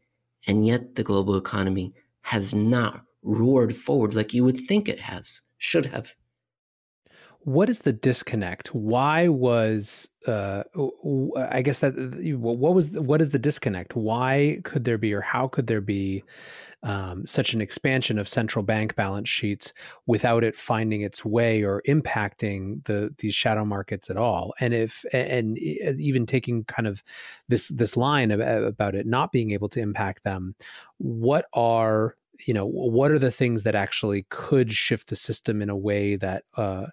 And 0.46 0.66
yet 0.66 0.94
the 0.94 1.04
global 1.04 1.36
economy 1.36 1.94
has 2.22 2.54
not 2.54 3.04
roared 3.22 3.74
forward 3.74 4.14
like 4.14 4.34
you 4.34 4.44
would 4.44 4.58
think 4.58 4.88
it 4.88 5.00
has, 5.00 5.40
should 5.58 5.86
have 5.86 6.14
what 7.44 7.68
is 7.68 7.80
the 7.80 7.92
disconnect? 7.92 8.68
Why 8.74 9.26
was 9.26 10.08
uh, 10.28 10.62
I 11.36 11.62
guess 11.62 11.80
that 11.80 11.94
what 12.38 12.74
was 12.74 12.90
what 12.92 13.20
is 13.20 13.30
the 13.30 13.38
disconnect? 13.38 13.96
Why 13.96 14.60
could 14.62 14.84
there 14.84 14.98
be 14.98 15.12
or 15.12 15.22
how 15.22 15.48
could 15.48 15.66
there 15.66 15.80
be 15.80 16.22
um, 16.84 17.26
such 17.26 17.52
an 17.52 17.60
expansion 17.60 18.18
of 18.18 18.28
central 18.28 18.62
bank 18.62 18.94
balance 18.94 19.28
sheets 19.28 19.72
without 20.06 20.44
it 20.44 20.54
finding 20.54 21.00
its 21.02 21.24
way 21.24 21.62
or 21.64 21.82
impacting 21.88 22.84
the 22.84 23.12
these 23.18 23.34
shadow 23.34 23.64
markets 23.64 24.08
at 24.08 24.16
all? 24.16 24.54
And 24.60 24.72
if 24.72 25.04
and 25.12 25.58
even 25.58 26.26
taking 26.26 26.64
kind 26.64 26.86
of 26.86 27.02
this 27.48 27.68
this 27.68 27.96
line 27.96 28.30
about 28.30 28.94
it 28.94 29.06
not 29.06 29.32
being 29.32 29.50
able 29.50 29.68
to 29.70 29.80
impact 29.80 30.22
them, 30.22 30.54
what 30.98 31.46
are 31.52 32.16
you 32.46 32.54
know 32.54 32.66
what 32.66 33.10
are 33.10 33.18
the 33.18 33.32
things 33.32 33.64
that 33.64 33.74
actually 33.74 34.26
could 34.30 34.72
shift 34.72 35.08
the 35.08 35.16
system 35.16 35.60
in 35.60 35.70
a 35.70 35.76
way 35.76 36.14
that 36.16 36.44
uh, 36.56 36.86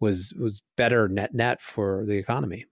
was 0.00 0.32
was 0.38 0.62
better 0.76 1.08
net 1.08 1.34
net 1.34 1.60
for 1.60 2.04
the 2.06 2.16
economy. 2.16 2.66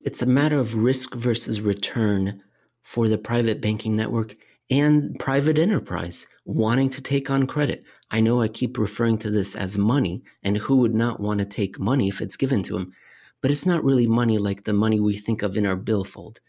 It's 0.00 0.22
a 0.22 0.26
matter 0.26 0.58
of 0.58 0.76
risk 0.76 1.14
versus 1.14 1.60
return 1.60 2.40
for 2.82 3.08
the 3.08 3.18
private 3.18 3.60
banking 3.62 3.96
network 3.96 4.36
and 4.70 5.18
private 5.18 5.58
enterprise 5.58 6.26
wanting 6.44 6.90
to 6.90 7.02
take 7.02 7.30
on 7.30 7.46
credit. 7.46 7.84
I 8.10 8.20
know 8.20 8.40
I 8.40 8.48
keep 8.48 8.78
referring 8.78 9.18
to 9.18 9.30
this 9.30 9.56
as 9.56 9.78
money, 9.78 10.22
and 10.42 10.58
who 10.58 10.76
would 10.76 10.94
not 10.94 11.20
want 11.20 11.40
to 11.40 11.46
take 11.46 11.78
money 11.78 12.08
if 12.08 12.20
it's 12.20 12.36
given 12.36 12.62
to 12.64 12.74
them? 12.74 12.92
But 13.40 13.50
it's 13.50 13.66
not 13.66 13.84
really 13.84 14.06
money 14.06 14.38
like 14.38 14.64
the 14.64 14.72
money 14.72 15.00
we 15.00 15.16
think 15.16 15.42
of 15.42 15.56
in 15.56 15.66
our 15.66 15.76
billfold. 15.76 16.40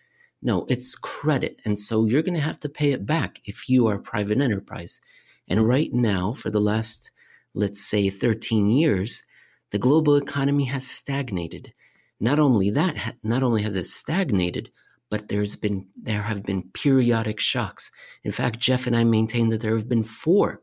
No, 0.42 0.66
it's 0.70 0.96
credit. 0.96 1.60
And 1.66 1.80
so 1.80 2.06
you're 2.06 2.22
going 2.22 2.36
to 2.36 2.42
have 2.42 2.60
to 2.62 2.70
pay 2.70 2.92
it 2.92 3.06
back 3.06 3.40
if 3.46 3.68
you 3.68 3.88
are 3.88 3.96
a 3.96 4.00
private 4.00 4.40
enterprise. 4.40 5.02
And 5.48 5.68
right 5.68 5.92
now, 5.92 6.34
for 6.34 6.50
the 6.50 6.60
last, 6.62 7.12
let's 7.54 7.84
say, 7.84 8.10
13 8.10 8.70
years, 8.70 9.24
the 9.75 9.79
global 9.79 10.15
economy 10.15 10.63
has 10.63 10.88
stagnated. 10.88 11.74
Not 12.17 12.39
only 12.39 12.70
that, 12.70 13.17
not 13.24 13.44
only 13.44 13.62
has 13.63 13.75
it 13.75 13.88
stagnated, 13.88 14.72
but 15.10 15.27
there's 15.27 15.58
been 15.58 15.88
there 16.01 16.22
have 16.22 16.44
been 16.44 16.70
periodic 16.74 17.41
shocks. 17.41 17.91
In 18.24 18.32
fact, 18.32 18.62
Jeff 18.62 18.88
and 18.88 18.96
I 18.96 19.03
maintain 19.03 19.50
that 19.50 19.60
there 19.60 19.75
have 19.75 19.89
been 19.89 20.05
four 20.05 20.62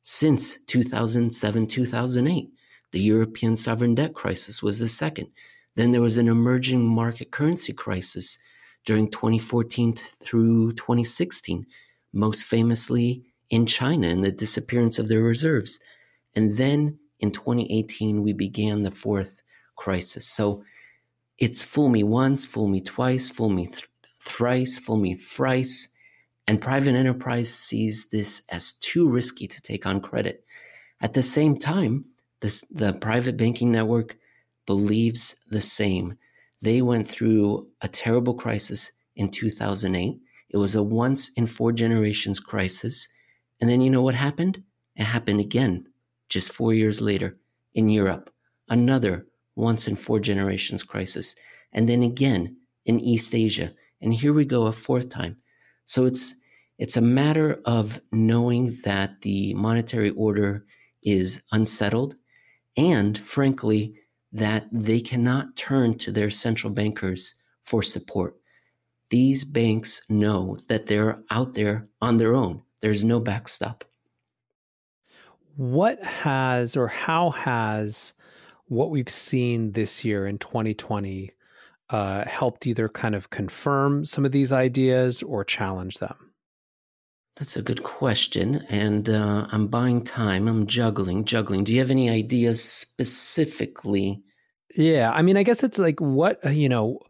since 0.00 0.58
2007, 0.66 1.66
2008. 1.66 2.48
The 2.92 3.00
European 3.00 3.56
sovereign 3.56 3.96
debt 3.96 4.14
crisis 4.14 4.62
was 4.62 4.78
the 4.78 4.88
second. 4.88 5.26
Then 5.74 5.90
there 5.90 6.00
was 6.00 6.16
an 6.16 6.28
emerging 6.28 6.86
market 6.86 7.32
currency 7.32 7.72
crisis 7.72 8.38
during 8.84 9.10
2014 9.10 9.94
through 9.94 10.70
2016, 10.74 11.66
most 12.12 12.44
famously 12.44 13.24
in 13.50 13.66
China 13.66 14.06
and 14.06 14.22
the 14.22 14.30
disappearance 14.30 15.00
of 15.00 15.08
their 15.08 15.24
reserves. 15.24 15.80
And 16.36 16.56
then 16.56 17.00
in 17.20 17.30
2018, 17.30 18.22
we 18.22 18.32
began 18.32 18.82
the 18.82 18.90
fourth 18.90 19.42
crisis. 19.76 20.26
So 20.26 20.64
it's 21.38 21.62
fool 21.62 21.88
me 21.88 22.02
once, 22.02 22.46
fool 22.46 22.68
me 22.68 22.80
twice, 22.80 23.30
fool 23.30 23.50
me 23.50 23.66
th- 23.66 23.88
thrice, 24.20 24.78
fool 24.78 24.98
me 24.98 25.14
thrice. 25.14 25.88
And 26.46 26.60
private 26.60 26.94
enterprise 26.94 27.52
sees 27.52 28.10
this 28.10 28.42
as 28.50 28.74
too 28.74 29.08
risky 29.08 29.46
to 29.48 29.60
take 29.60 29.86
on 29.86 30.00
credit. 30.00 30.44
At 31.00 31.14
the 31.14 31.22
same 31.22 31.58
time, 31.58 32.06
this, 32.40 32.60
the 32.70 32.92
private 32.92 33.36
banking 33.36 33.72
network 33.72 34.16
believes 34.66 35.36
the 35.50 35.60
same. 35.60 36.16
They 36.62 36.82
went 36.82 37.06
through 37.06 37.68
a 37.80 37.88
terrible 37.88 38.34
crisis 38.34 38.92
in 39.14 39.30
2008. 39.30 40.18
It 40.50 40.56
was 40.56 40.74
a 40.74 40.82
once 40.82 41.30
in 41.30 41.46
four 41.46 41.72
generations 41.72 42.40
crisis. 42.40 43.08
And 43.60 43.68
then 43.68 43.80
you 43.80 43.90
know 43.90 44.02
what 44.02 44.14
happened? 44.14 44.62
It 44.94 45.04
happened 45.04 45.40
again 45.40 45.86
just 46.28 46.52
four 46.52 46.74
years 46.74 47.00
later 47.00 47.36
in 47.74 47.88
Europe, 47.88 48.30
another 48.68 49.26
once 49.54 49.88
in 49.88 49.96
four 49.96 50.20
generations 50.20 50.82
crisis, 50.82 51.34
and 51.72 51.88
then 51.88 52.02
again 52.02 52.56
in 52.84 53.00
East 53.00 53.34
Asia. 53.34 53.72
And 54.00 54.12
here 54.12 54.32
we 54.32 54.44
go 54.44 54.66
a 54.66 54.72
fourth 54.72 55.08
time. 55.08 55.36
So 55.84 56.04
it's 56.04 56.34
it's 56.78 56.96
a 56.96 57.00
matter 57.00 57.60
of 57.64 58.00
knowing 58.12 58.78
that 58.84 59.22
the 59.22 59.54
monetary 59.54 60.10
order 60.10 60.66
is 61.02 61.42
unsettled 61.52 62.16
and 62.76 63.16
frankly 63.16 63.94
that 64.32 64.66
they 64.70 65.00
cannot 65.00 65.56
turn 65.56 65.96
to 65.96 66.12
their 66.12 66.28
central 66.28 66.70
bankers 66.70 67.34
for 67.62 67.82
support. 67.82 68.34
These 69.08 69.44
banks 69.44 70.02
know 70.10 70.58
that 70.68 70.86
they're 70.86 71.18
out 71.30 71.54
there 71.54 71.88
on 72.02 72.18
their 72.18 72.34
own. 72.34 72.62
There's 72.82 73.04
no 73.04 73.20
backstop 73.20 73.84
what 75.56 76.02
has 76.02 76.76
or 76.76 76.88
how 76.88 77.30
has 77.30 78.12
what 78.66 78.90
we've 78.90 79.08
seen 79.08 79.72
this 79.72 80.04
year 80.04 80.26
in 80.26 80.38
2020 80.38 81.30
uh, 81.90 82.24
helped 82.26 82.66
either 82.66 82.88
kind 82.88 83.14
of 83.14 83.30
confirm 83.30 84.04
some 84.04 84.24
of 84.24 84.32
these 84.32 84.52
ideas 84.52 85.22
or 85.22 85.44
challenge 85.44 85.98
them? 85.98 86.32
That's 87.36 87.56
a 87.56 87.62
good 87.62 87.82
question. 87.82 88.64
And 88.68 89.08
uh, 89.08 89.46
I'm 89.50 89.66
buying 89.68 90.02
time. 90.02 90.48
I'm 90.48 90.66
juggling, 90.66 91.24
juggling. 91.24 91.64
Do 91.64 91.72
you 91.72 91.80
have 91.80 91.90
any 91.90 92.08
ideas 92.08 92.62
specifically? 92.62 94.22
Yeah. 94.76 95.12
I 95.12 95.22
mean, 95.22 95.36
I 95.36 95.42
guess 95.42 95.62
it's 95.62 95.78
like 95.78 96.00
what, 96.00 96.44
uh, 96.44 96.50
you 96.50 96.68
know, 96.68 97.00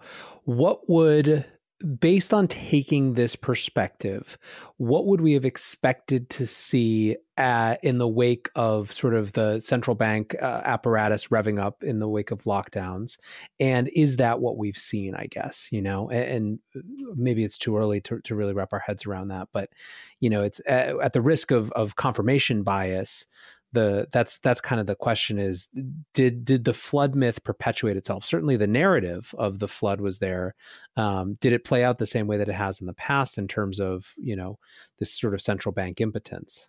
what 0.45 0.89
would 0.89 1.45
based 1.87 2.35
on 2.35 2.49
taking 2.49 3.15
this 3.15 3.37
perspective, 3.37 4.37
what 4.77 5.07
would 5.07 5.21
we 5.21 5.35
have 5.35 5.45
expected 5.45 6.29
to 6.31 6.47
see 6.47 7.17
uh, 7.39 7.77
in 7.83 7.99
the 7.99 8.09
wake 8.09 8.49
of 8.57 8.91
sort 8.91 9.15
of 9.15 9.33
the 9.33 9.61
central 9.61 9.95
bank 9.95 10.35
uh, 10.41 10.63
apparatus 10.65 11.29
revving 11.29 11.63
up 11.63 11.85
in 11.85 11.99
the 12.01 12.09
wake 12.09 12.31
of 12.31 12.43
lockdowns? 12.43 13.19
And 13.61 13.89
is 13.95 14.17
that 14.17 14.41
what 14.41 14.57
we've 14.57 14.77
seen, 14.77 15.15
I 15.15 15.27
guess, 15.27 15.69
you 15.71 15.81
know, 15.81 16.11
and, 16.11 16.59
and 16.75 16.85
maybe 17.15 17.45
it's 17.45 17.59
too 17.59 17.77
early 17.77 18.01
to, 18.03 18.21
to 18.21 18.35
really 18.35 18.55
wrap 18.55 18.73
our 18.73 18.81
heads 18.81 19.07
around 19.07 19.29
that, 19.29 19.49
but, 19.53 19.71
you 20.19 20.31
know, 20.31 20.43
it's 20.43 20.61
at, 20.67 20.95
uh, 20.95 20.99
at 21.01 21.13
the 21.13 21.23
risk 21.23 21.51
of, 21.51 21.71
of 21.73 21.97
confirmation 21.97 22.63
bias 22.63 23.27
the 23.73 24.07
that's 24.13 24.39
that's 24.39 24.61
kind 24.61 24.81
of 24.81 24.87
the 24.87 24.95
question 24.95 25.39
is 25.39 25.69
did 26.15 26.45
did 26.45 26.65
the 26.65 26.73
flood 26.73 27.15
myth 27.15 27.43
perpetuate 27.45 27.97
itself? 27.97 28.25
Certainly 28.25 28.57
the 28.57 28.67
narrative 28.67 29.35
of 29.39 29.59
the 29.59 29.69
flood 29.69 30.01
was 30.01 30.19
there. 30.19 30.55
Um, 30.97 31.37
did 31.41 31.53
it 31.53 31.65
play 31.65 31.85
out 31.85 31.99
the 31.99 32.07
same 32.07 32.27
way 32.27 32.37
that 32.37 32.49
it 32.49 32.55
has 32.55 32.81
in 32.81 32.87
the 32.87 32.95
past 32.95 33.39
in 33.39 33.49
terms 33.49 33.81
of 33.81 34.15
you 34.17 34.37
know 34.37 34.59
this 34.99 35.13
sort 35.13 35.35
of 35.35 35.43
central 35.43 35.73
bank 35.73 36.01
impotence? 36.01 36.69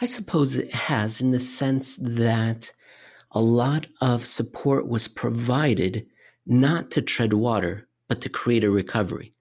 I 0.00 0.04
suppose 0.04 0.56
it 0.56 0.72
has 0.72 1.20
in 1.20 1.30
the 1.30 1.40
sense 1.40 1.96
that 1.96 2.72
a 3.30 3.40
lot 3.40 3.86
of 4.00 4.26
support 4.26 4.88
was 4.88 5.08
provided 5.08 6.06
not 6.46 6.90
to 6.92 7.02
tread 7.02 7.32
water, 7.32 7.88
but 8.08 8.20
to 8.22 8.28
create 8.28 8.64
a 8.64 8.70
recovery. 8.70 9.32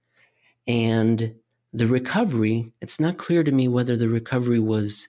And 0.67 1.33
the 1.73 1.87
recovery, 1.87 2.73
it's 2.81 2.99
not 2.99 3.17
clear 3.17 3.43
to 3.43 3.51
me 3.51 3.67
whether 3.67 3.97
the 3.97 4.09
recovery 4.09 4.59
was 4.59 5.07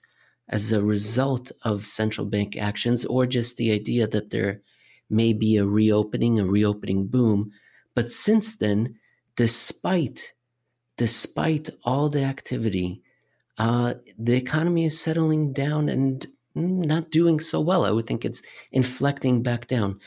as 0.49 0.71
a 0.71 0.83
result 0.83 1.51
of 1.63 1.85
central 1.85 2.27
bank 2.27 2.57
actions 2.57 3.05
or 3.05 3.25
just 3.25 3.57
the 3.57 3.71
idea 3.71 4.07
that 4.07 4.29
there 4.31 4.61
may 5.09 5.33
be 5.33 5.57
a 5.57 5.65
reopening, 5.65 6.39
a 6.39 6.45
reopening 6.45 7.07
boom. 7.07 7.51
But 7.95 8.11
since 8.11 8.55
then, 8.55 8.95
despite 9.35 10.33
despite 10.95 11.69
all 11.83 12.09
the 12.09 12.23
activity, 12.23 13.01
uh, 13.57 13.95
the 14.17 14.35
economy 14.35 14.85
is 14.85 14.99
settling 14.99 15.53
down 15.53 15.89
and 15.89 16.27
not 16.55 17.11
doing 17.11 17.39
so 17.39 17.59
well. 17.59 17.83
I 17.83 17.91
would 17.91 18.05
think 18.05 18.23
it's 18.25 18.43
inflecting 18.71 19.41
back 19.41 19.67
down. 19.67 19.99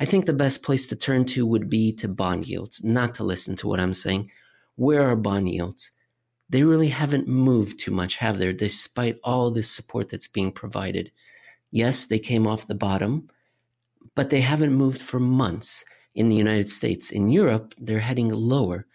I 0.00 0.04
think 0.04 0.26
the 0.26 0.32
best 0.32 0.62
place 0.62 0.86
to 0.88 0.96
turn 0.96 1.24
to 1.26 1.44
would 1.44 1.68
be 1.68 1.92
to 1.94 2.08
bond 2.08 2.46
yields, 2.46 2.84
not 2.84 3.14
to 3.14 3.24
listen 3.24 3.56
to 3.56 3.68
what 3.68 3.80
I'm 3.80 3.94
saying. 3.94 4.30
Where 4.76 5.02
are 5.02 5.16
bond 5.16 5.48
yields? 5.48 5.90
They 6.50 6.62
really 6.62 6.88
haven't 6.88 7.28
moved 7.28 7.78
too 7.78 7.90
much, 7.90 8.16
have 8.16 8.38
they, 8.38 8.52
despite 8.52 9.18
all 9.22 9.50
this 9.50 9.70
support 9.70 10.08
that's 10.08 10.28
being 10.28 10.52
provided? 10.52 11.12
Yes, 11.70 12.06
they 12.06 12.18
came 12.18 12.46
off 12.46 12.66
the 12.66 12.74
bottom, 12.74 13.28
but 14.14 14.30
they 14.30 14.40
haven't 14.40 14.72
moved 14.72 15.00
for 15.00 15.20
months 15.20 15.84
in 16.14 16.28
the 16.28 16.36
United 16.36 16.70
States. 16.70 17.10
In 17.10 17.28
Europe, 17.28 17.74
they're 17.78 18.00
heading 18.00 18.30
lower. 18.30 18.86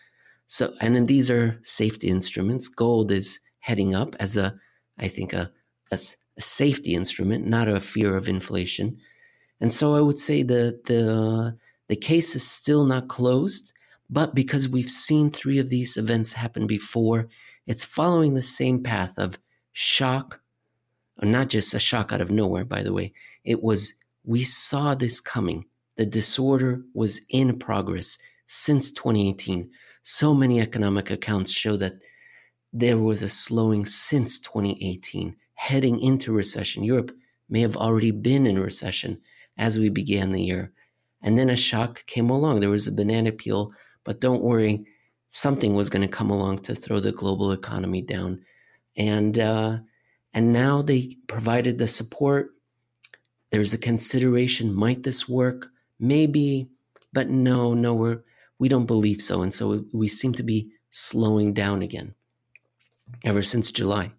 So, 0.48 0.74
and 0.82 0.96
then 0.96 1.06
these 1.06 1.30
are 1.30 1.60
safety 1.62 2.08
instruments. 2.08 2.68
Gold 2.68 3.12
is 3.12 3.40
heading 3.60 3.96
up 3.96 4.16
as 4.20 4.36
a, 4.36 4.56
I 4.98 5.08
think, 5.08 5.34
a, 5.34 5.52
a, 5.92 6.00
a 6.38 6.42
safety 6.42 6.96
instrument, 6.96 7.48
not 7.48 7.68
a 7.68 7.80
fear 7.80 8.18
of 8.18 8.28
inflation. 8.28 8.98
And 9.62 9.72
so 9.72 9.96
I 9.96 10.02
would 10.02 10.20
say 10.20 10.44
the 10.44 10.82
the 10.86 11.58
the 11.88 11.96
case 11.96 12.36
is 12.36 12.46
still 12.46 12.86
not 12.86 13.08
closed, 13.08 13.72
but 14.14 14.36
because 14.36 14.70
we've 14.70 14.90
seen 14.90 15.32
three 15.32 15.58
of 15.58 15.70
these 15.70 15.98
events 15.98 16.34
happen 16.34 16.68
before, 16.68 17.30
it's 17.66 17.84
following 17.84 18.36
the 18.36 18.42
same 18.44 18.84
path 18.84 19.18
of 19.18 19.40
shock, 19.72 20.40
or 21.22 21.28
not 21.28 21.50
just 21.50 21.74
a 21.74 21.80
shock 21.80 22.14
out 22.14 22.22
of 22.22 22.30
nowhere, 22.30 22.64
by 22.64 22.84
the 22.84 22.94
way. 22.94 23.14
It 23.44 23.64
was 23.64 23.94
we 24.24 24.44
saw 24.44 24.94
this 24.94 25.20
coming. 25.20 25.66
The 25.96 26.06
disorder 26.06 26.84
was 26.94 27.22
in 27.30 27.58
progress 27.58 28.18
since 28.46 28.92
2018. 28.92 29.70
So 30.04 30.34
many 30.34 30.62
economic 30.62 31.10
accounts 31.10 31.52
show 31.52 31.76
that 31.78 31.96
there 32.72 32.98
was 32.98 33.22
a 33.22 33.30
slowing 33.30 33.86
since 33.86 34.40
2018, 34.40 35.36
heading 35.56 36.00
into 36.00 36.32
recession. 36.32 36.84
Europe 36.84 37.12
may 37.50 37.62
have 37.62 37.78
already 37.78 38.12
been 38.12 38.46
in 38.46 38.60
recession 38.60 39.22
as 39.58 39.80
we 39.80 39.90
began 39.90 40.32
the 40.32 40.42
year. 40.42 40.72
And 41.22 41.38
then 41.38 41.50
a 41.50 41.56
shock 41.56 42.06
came 42.06 42.30
along. 42.30 42.60
There 42.60 42.70
was 42.70 42.88
a 42.88 42.92
banana 42.92 43.32
peel, 43.32 43.72
but 44.04 44.22
don't 44.22 44.44
worry, 44.44 44.86
something 45.28 45.74
was 45.74 45.90
going 45.90 46.02
to 46.02 46.08
come 46.08 46.30
along 46.30 46.60
to 46.60 46.76
throw 46.76 47.00
the 47.00 47.12
global 47.12 47.52
economy 47.52 48.02
down. 48.02 48.44
And 48.96 49.38
uh, 49.40 49.78
and 50.34 50.54
now 50.54 50.82
they 50.82 51.18
provided 51.28 51.78
the 51.78 51.88
support. 51.88 52.52
There's 53.52 53.74
a 53.74 53.78
consideration: 53.78 54.74
might 54.74 55.04
this 55.04 55.28
work? 55.28 55.68
Maybe, 56.00 56.70
but 57.12 57.30
no, 57.30 57.74
no, 57.74 57.94
we're 57.94 58.24
we 58.60 58.70
don't 58.70 58.86
believe 58.86 59.22
so. 59.22 59.42
And 59.42 59.54
so 59.54 59.86
we 59.92 60.08
seem 60.08 60.34
to 60.34 60.44
be 60.44 60.72
slowing 60.90 61.54
down 61.54 61.82
again 61.82 62.14
ever 63.24 63.42
since 63.42 63.72
July. 63.72 64.12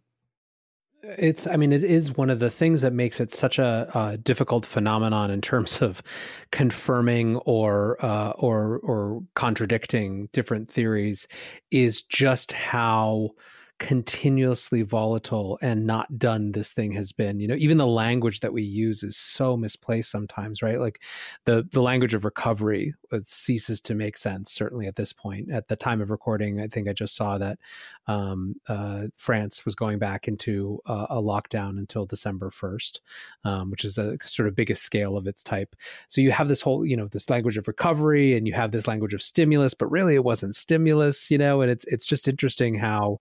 It's, 1.18 1.46
I 1.46 1.56
mean, 1.56 1.72
it 1.72 1.84
is 1.84 2.16
one 2.16 2.30
of 2.30 2.38
the 2.38 2.50
things 2.50 2.82
that 2.82 2.92
makes 2.92 3.20
it 3.20 3.30
such 3.30 3.58
a, 3.58 3.90
a 3.94 4.16
difficult 4.16 4.64
phenomenon 4.64 5.30
in 5.30 5.40
terms 5.40 5.82
of 5.82 6.02
confirming 6.50 7.36
or 7.38 8.02
uh, 8.04 8.30
or 8.30 8.78
or 8.78 9.22
contradicting 9.34 10.28
different 10.32 10.70
theories. 10.70 11.28
Is 11.70 12.02
just 12.02 12.52
how 12.52 13.30
continuously 13.78 14.82
volatile 14.82 15.58
and 15.60 15.86
not 15.86 16.18
done 16.18 16.52
this 16.52 16.70
thing 16.70 16.92
has 16.92 17.10
been 17.10 17.40
you 17.40 17.48
know 17.48 17.56
even 17.56 17.76
the 17.76 17.86
language 17.86 18.40
that 18.40 18.52
we 18.52 18.62
use 18.62 19.02
is 19.02 19.16
so 19.16 19.56
misplaced 19.56 20.10
sometimes 20.10 20.62
right? 20.62 20.78
Like 20.78 21.02
the 21.44 21.66
the 21.72 21.82
language 21.82 22.14
of 22.14 22.24
recovery 22.24 22.94
uh, 23.12 23.20
ceases 23.22 23.80
to 23.82 23.94
make 23.94 24.16
sense 24.16 24.52
certainly 24.52 24.86
at 24.86 24.96
this 24.96 25.12
point. 25.12 25.50
At 25.50 25.68
the 25.68 25.76
time 25.76 26.00
of 26.00 26.10
recording 26.10 26.60
i 26.60 26.66
think 26.66 26.88
i 26.88 26.92
just 26.92 27.16
saw 27.16 27.38
that 27.38 27.58
um, 28.06 28.56
uh, 28.68 29.04
france 29.16 29.64
was 29.64 29.74
going 29.74 29.98
back 29.98 30.28
into 30.28 30.80
a 30.86 31.20
lockdown 31.20 31.78
until 31.78 32.06
december 32.06 32.50
1st 32.50 33.00
um, 33.44 33.70
which 33.70 33.84
is 33.84 33.98
a 33.98 34.16
sort 34.24 34.48
of 34.48 34.54
biggest 34.54 34.82
scale 34.82 35.16
of 35.16 35.26
its 35.26 35.42
type. 35.42 35.74
So 36.08 36.20
you 36.20 36.30
have 36.32 36.48
this 36.48 36.60
whole 36.60 36.84
you 36.84 36.96
know 36.96 37.08
this 37.08 37.30
language 37.30 37.56
of 37.56 37.68
recovery 37.68 38.36
and 38.36 38.46
you 38.46 38.52
have 38.54 38.70
this 38.70 38.86
language 38.86 39.14
of 39.14 39.22
stimulus 39.22 39.74
but 39.74 39.90
really 39.90 40.14
it 40.14 40.24
wasn't 40.24 40.54
stimulus 40.54 41.30
you 41.30 41.38
know 41.38 41.60
and 41.60 41.70
it's 41.70 41.84
it's 41.86 42.04
just 42.04 42.28
interesting 42.28 42.74
how 42.74 43.20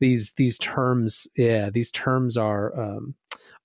these 0.00 0.32
these 0.32 0.58
terms 0.58 1.28
yeah 1.36 1.70
these 1.70 1.90
terms 1.90 2.36
are 2.36 2.78
um, 2.78 3.14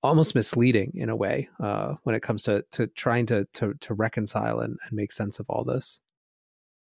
almost 0.03 0.35
misleading 0.35 0.91
in 0.95 1.09
a 1.09 1.15
way 1.15 1.49
uh, 1.59 1.95
when 2.03 2.15
it 2.15 2.21
comes 2.21 2.43
to 2.43 2.63
to 2.71 2.87
trying 2.87 3.25
to 3.25 3.45
to, 3.53 3.73
to 3.79 3.93
reconcile 3.93 4.59
and, 4.59 4.77
and, 4.83 4.93
make 4.93 5.11
sense 5.11 5.39
of 5.39 5.49
all 5.49 5.63
this. 5.63 5.99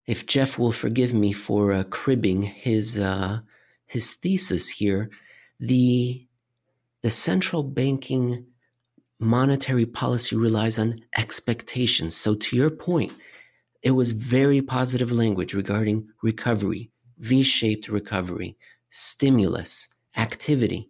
If 0.06 0.26
jeff 0.26 0.58
will 0.58 0.72
forgive 0.72 1.14
me 1.14 1.32
for 1.32 1.72
uh, 1.72 1.84
cribbing 1.84 2.42
his 2.42 2.98
uh, 2.98 3.40
his 3.86 4.12
thesis 4.12 4.68
here 4.68 5.10
the 5.58 6.26
the 7.02 7.10
central 7.10 7.62
banking 7.62 8.46
monetary 9.20 9.86
policy 9.86 10.36
relies 10.36 10.78
on 10.78 11.00
expectations. 11.16 12.16
So 12.16 12.34
to 12.34 12.56
your 12.56 12.70
point 12.70 13.12
it 13.82 13.92
was 13.92 14.12
very 14.12 14.60
positive 14.62 15.12
language 15.12 15.54
regarding 15.54 16.08
recovery 16.22 16.90
v-shaped 17.18 17.88
recovery 17.88 18.56
stimulus, 18.94 19.88
activity. 20.16 20.88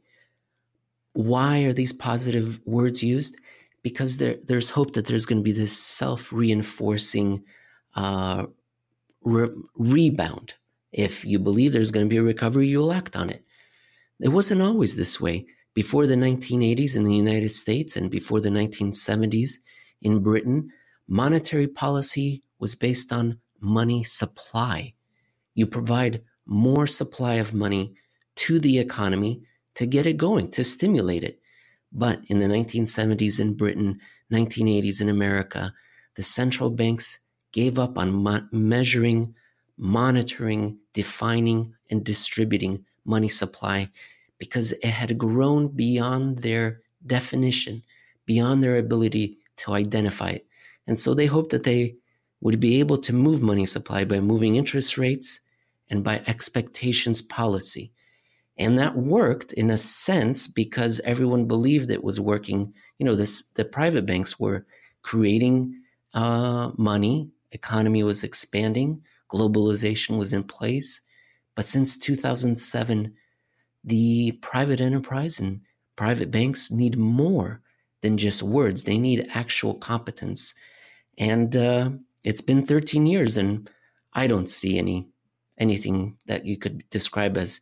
Why 1.15 1.61
are 1.61 1.73
these 1.73 1.93
positive 1.93 2.61
words 2.67 3.03
used? 3.03 3.37
Because 3.83 4.19
there, 4.19 4.37
there's 4.47 4.69
hope 4.69 4.93
that 4.93 5.07
there's 5.07 5.25
going 5.25 5.39
to 5.41 5.45
be 5.45 5.53
this 5.53 5.77
self 5.77 6.31
reinforcing 6.31 7.43
uh, 7.95 8.47
re- 9.23 9.49
rebound. 9.77 10.53
If 10.93 11.25
you 11.25 11.39
believe 11.39 11.73
there's 11.73 11.91
going 11.91 12.05
to 12.05 12.11
be 12.11 12.19
a 12.19 12.23
recovery, 12.23 12.69
you'll 12.69 12.93
act 12.93 13.17
on 13.17 13.31
it. 13.31 13.47
It 14.21 14.29
wasn't 14.29 14.61
always 14.61 14.97
this 14.97 15.19
way. 15.19 15.47
Before 15.73 16.07
the 16.07 16.15
1980s 16.15 16.97
in 16.97 17.05
the 17.05 17.15
United 17.15 17.55
States 17.55 17.97
and 17.97 18.11
before 18.11 18.41
the 18.41 18.51
1970s 18.51 19.55
in 20.03 20.23
Britain, 20.23 20.71
monetary 21.09 21.69
policy 21.69 22.43
was 22.59 22.75
based 22.75 23.15
on 23.15 23.41
money 23.61 24.05
supply. 24.05 24.93
You 25.55 25.67
provide 25.67 26.23
more 26.47 26.87
supply 26.87 27.35
of 27.35 27.55
money 27.55 27.95
to 28.37 28.59
the 28.59 28.79
economy 28.79 29.43
to 29.75 29.87
get 29.87 30.07
it 30.07 30.17
going, 30.17 30.51
to 30.53 30.65
stimulate 30.65 31.25
it. 31.25 31.41
But 31.93 32.25
in 32.29 32.39
the 32.39 32.47
1970s 32.47 33.41
in 33.41 33.55
Britain, 33.55 34.01
1980s 34.33 35.01
in 35.01 35.09
America, 35.09 35.73
the 36.17 36.23
central 36.23 36.71
banks 36.71 37.21
gave 37.53 37.79
up 37.79 37.99
on 37.99 38.13
mo- 38.13 38.47
measuring, 38.51 39.35
monitoring, 39.77 40.79
defining, 40.93 41.75
and 41.91 42.05
distributing 42.05 42.85
money 43.05 43.29
supply 43.29 43.91
because 44.39 44.73
it 44.73 44.87
had 44.87 45.19
grown 45.19 45.69
beyond 45.69 46.39
their 46.39 46.81
definition, 47.07 47.83
beyond 48.27 48.63
their 48.63 48.77
ability 48.77 49.39
to 49.57 49.73
identify 49.73 50.31
it. 50.31 50.47
And 50.87 50.99
so 50.99 51.15
they 51.15 51.27
hoped 51.27 51.51
that 51.51 51.65
they 51.65 51.97
would 52.41 52.61
be 52.61 52.81
able 52.81 52.99
to 52.99 53.13
move 53.13 53.41
money 53.41 53.67
supply 53.67 54.05
by 54.05 54.21
moving 54.21 54.57
interest 54.57 54.99
rates 54.99 55.41
and 55.95 56.03
by 56.03 56.21
expectations 56.27 57.23
policy. 57.23 57.93
And 58.59 58.77
that 58.79 58.97
worked 58.97 59.53
in 59.53 59.71
a 59.71 59.79
sense 59.79 60.49
because 60.49 61.01
everyone 61.05 61.47
believed 61.47 61.91
it 61.91 62.05
was 62.05 62.21
working. 62.21 62.75
You 62.99 63.07
know, 63.07 63.15
this, 63.15 63.43
the 63.55 63.65
private 63.65 64.05
banks 64.05 64.39
were 64.39 64.67
creating 65.03 65.81
uh, 66.13 66.73
money, 66.77 67.31
economy 67.53 68.03
was 68.03 68.25
expanding, 68.25 69.03
globalization 69.31 70.19
was 70.19 70.33
in 70.33 70.43
place. 70.43 71.01
But 71.55 71.67
since 71.67 71.97
2007, 71.97 73.15
the 73.85 74.33
private 74.43 74.81
enterprise 74.81 75.39
and 75.39 75.61
private 75.95 76.31
banks 76.31 76.71
need 76.71 76.99
more 76.99 77.61
than 78.01 78.19
just 78.19 78.43
words. 78.43 78.85
They 78.85 78.99
need 78.99 79.31
actual 79.33 79.75
competence. 79.75 80.55
And 81.19 81.57
uh, 81.57 81.91
it's 82.25 82.41
been 82.41 82.67
13 82.67 83.07
years, 83.07 83.37
and 83.37 83.71
I 84.13 84.27
don't 84.27 84.49
see 84.49 84.79
any 84.79 85.09
anything 85.59 86.17
that 86.27 86.45
you 86.45 86.57
could 86.57 86.85
describe 86.91 87.37
as 87.37 87.61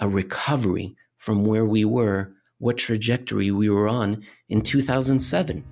a 0.00 0.08
recovery 0.08 0.96
from 1.16 1.44
where 1.44 1.64
we 1.64 1.84
were, 1.84 2.32
what 2.58 2.78
trajectory 2.78 3.50
we 3.50 3.68
were 3.68 3.88
on 3.88 4.24
in 4.48 4.60
2007. 4.60 5.64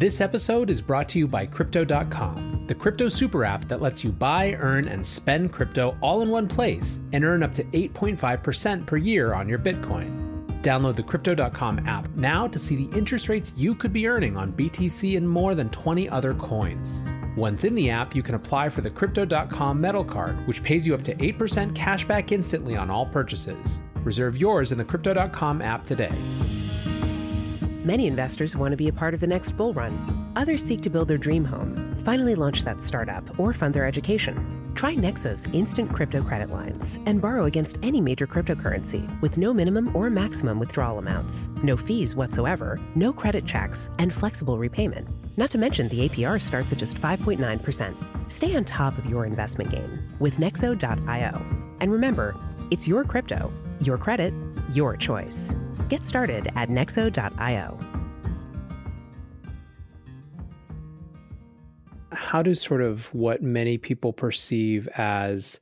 This 0.00 0.20
episode 0.20 0.70
is 0.70 0.80
brought 0.80 1.08
to 1.10 1.18
you 1.18 1.28
by 1.28 1.44
Crypto.com, 1.44 2.64
the 2.66 2.74
crypto 2.74 3.08
super 3.08 3.44
app 3.44 3.68
that 3.68 3.82
lets 3.82 4.02
you 4.02 4.10
buy, 4.10 4.54
earn, 4.54 4.88
and 4.88 5.04
spend 5.04 5.52
crypto 5.52 5.94
all 6.00 6.22
in 6.22 6.30
one 6.30 6.48
place 6.48 7.00
and 7.12 7.22
earn 7.22 7.42
up 7.42 7.52
to 7.52 7.64
8.5% 7.64 8.86
per 8.86 8.96
year 8.96 9.34
on 9.34 9.46
your 9.46 9.58
Bitcoin. 9.58 10.20
Download 10.62 10.96
the 10.96 11.02
Crypto.com 11.02 11.86
app 11.86 12.08
now 12.16 12.46
to 12.46 12.58
see 12.58 12.76
the 12.76 12.96
interest 12.96 13.28
rates 13.28 13.52
you 13.56 13.74
could 13.74 13.92
be 13.92 14.06
earning 14.06 14.36
on 14.36 14.52
BTC 14.52 15.16
and 15.16 15.28
more 15.28 15.54
than 15.54 15.68
20 15.68 16.08
other 16.08 16.34
coins. 16.34 17.04
Once 17.36 17.64
in 17.64 17.74
the 17.74 17.90
app, 17.90 18.14
you 18.14 18.22
can 18.22 18.34
apply 18.34 18.68
for 18.68 18.80
the 18.80 18.90
Crypto.com 18.90 19.80
metal 19.80 20.04
card, 20.04 20.34
which 20.46 20.62
pays 20.62 20.86
you 20.86 20.94
up 20.94 21.02
to 21.02 21.14
8% 21.14 21.74
cash 21.74 22.04
back 22.04 22.32
instantly 22.32 22.76
on 22.76 22.90
all 22.90 23.06
purchases. 23.06 23.80
Reserve 24.02 24.36
yours 24.36 24.72
in 24.72 24.78
the 24.78 24.84
Crypto.com 24.84 25.62
app 25.62 25.84
today. 25.84 26.12
Many 27.84 28.08
investors 28.08 28.56
want 28.56 28.72
to 28.72 28.76
be 28.76 28.88
a 28.88 28.92
part 28.92 29.14
of 29.14 29.20
the 29.20 29.26
next 29.26 29.52
bull 29.52 29.72
run. 29.72 30.32
Others 30.36 30.62
seek 30.62 30.80
to 30.82 30.90
build 30.90 31.08
their 31.08 31.18
dream 31.18 31.44
home, 31.44 31.94
finally 32.04 32.34
launch 32.34 32.64
that 32.64 32.82
startup, 32.82 33.38
or 33.38 33.52
fund 33.52 33.74
their 33.74 33.86
education. 33.86 34.72
Try 34.74 34.94
Nexo's 34.94 35.46
instant 35.52 35.92
crypto 35.92 36.22
credit 36.22 36.50
lines 36.50 36.98
and 37.06 37.20
borrow 37.20 37.44
against 37.44 37.78
any 37.82 38.00
major 38.00 38.26
cryptocurrency 38.26 39.08
with 39.20 39.38
no 39.38 39.52
minimum 39.52 39.94
or 39.94 40.10
maximum 40.10 40.58
withdrawal 40.58 40.98
amounts, 40.98 41.48
no 41.62 41.76
fees 41.76 42.16
whatsoever, 42.16 42.78
no 42.94 43.12
credit 43.12 43.46
checks, 43.46 43.90
and 43.98 44.12
flexible 44.12 44.58
repayment. 44.58 45.06
Not 45.40 45.48
to 45.52 45.58
mention 45.58 45.88
the 45.88 46.06
APR 46.06 46.38
starts 46.38 46.70
at 46.70 46.76
just 46.76 47.00
5.9%. 47.00 48.30
Stay 48.30 48.54
on 48.56 48.64
top 48.66 48.98
of 48.98 49.06
your 49.06 49.24
investment 49.24 49.70
game 49.70 50.14
with 50.18 50.36
Nexo.io. 50.36 51.46
And 51.80 51.90
remember, 51.90 52.36
it's 52.70 52.86
your 52.86 53.04
crypto, 53.04 53.50
your 53.80 53.96
credit, 53.96 54.34
your 54.74 54.98
choice. 54.98 55.56
Get 55.88 56.04
started 56.04 56.52
at 56.56 56.68
Nexo.io. 56.68 57.78
how 62.12 62.42
does 62.42 62.60
sort 62.60 62.82
of 62.82 63.12
what 63.14 63.42
many 63.42 63.78
people 63.78 64.12
perceive 64.12 64.88
as 64.88 65.58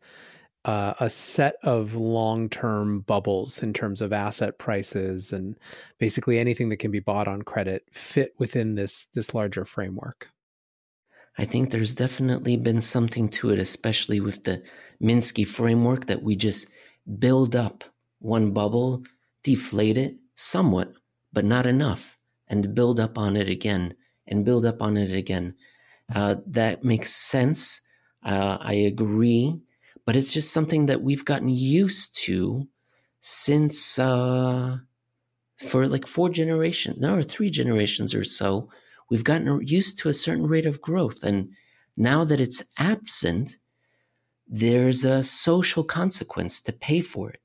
uh, 0.68 0.92
a 1.00 1.08
set 1.08 1.56
of 1.62 1.94
long-term 1.94 3.00
bubbles 3.00 3.62
in 3.62 3.72
terms 3.72 4.02
of 4.02 4.12
asset 4.12 4.58
prices 4.58 5.32
and 5.32 5.56
basically 5.96 6.38
anything 6.38 6.68
that 6.68 6.76
can 6.76 6.90
be 6.90 7.00
bought 7.00 7.26
on 7.26 7.40
credit 7.40 7.86
fit 7.90 8.34
within 8.38 8.74
this 8.74 9.08
this 9.14 9.32
larger 9.32 9.64
framework? 9.64 10.28
I 11.38 11.46
think 11.46 11.70
there's 11.70 11.94
definitely 11.94 12.58
been 12.58 12.82
something 12.82 13.30
to 13.30 13.48
it, 13.48 13.58
especially 13.58 14.20
with 14.20 14.44
the 14.44 14.62
Minsky 15.02 15.46
framework 15.46 16.04
that 16.04 16.22
we 16.22 16.36
just 16.36 16.66
build 17.18 17.56
up 17.56 17.84
one 18.18 18.50
bubble, 18.50 19.04
deflate 19.42 19.96
it 19.96 20.16
somewhat, 20.34 20.92
but 21.32 21.46
not 21.46 21.64
enough, 21.64 22.18
and 22.46 22.74
build 22.74 23.00
up 23.00 23.16
on 23.16 23.38
it 23.38 23.48
again 23.48 23.94
and 24.26 24.44
build 24.44 24.66
up 24.66 24.82
on 24.82 24.98
it 24.98 25.12
again. 25.12 25.54
Uh, 26.14 26.36
that 26.46 26.84
makes 26.84 27.10
sense. 27.10 27.80
Uh, 28.22 28.58
I 28.60 28.74
agree. 28.74 29.62
But 30.08 30.16
it's 30.16 30.32
just 30.32 30.54
something 30.54 30.86
that 30.86 31.02
we've 31.02 31.26
gotten 31.26 31.50
used 31.50 32.16
to 32.24 32.66
since 33.20 33.98
uh, 33.98 34.78
for 35.66 35.86
like 35.86 36.06
four 36.06 36.30
generations, 36.30 36.98
no, 36.98 37.16
or 37.16 37.22
three 37.22 37.50
generations 37.50 38.14
or 38.14 38.24
so. 38.24 38.70
We've 39.10 39.22
gotten 39.22 39.60
used 39.66 39.98
to 39.98 40.08
a 40.08 40.14
certain 40.14 40.46
rate 40.46 40.64
of 40.64 40.80
growth. 40.80 41.22
And 41.22 41.52
now 41.98 42.24
that 42.24 42.40
it's 42.40 42.64
absent, 42.78 43.58
there's 44.46 45.04
a 45.04 45.22
social 45.22 45.84
consequence 45.84 46.62
to 46.62 46.72
pay 46.72 47.02
for 47.02 47.28
it. 47.28 47.42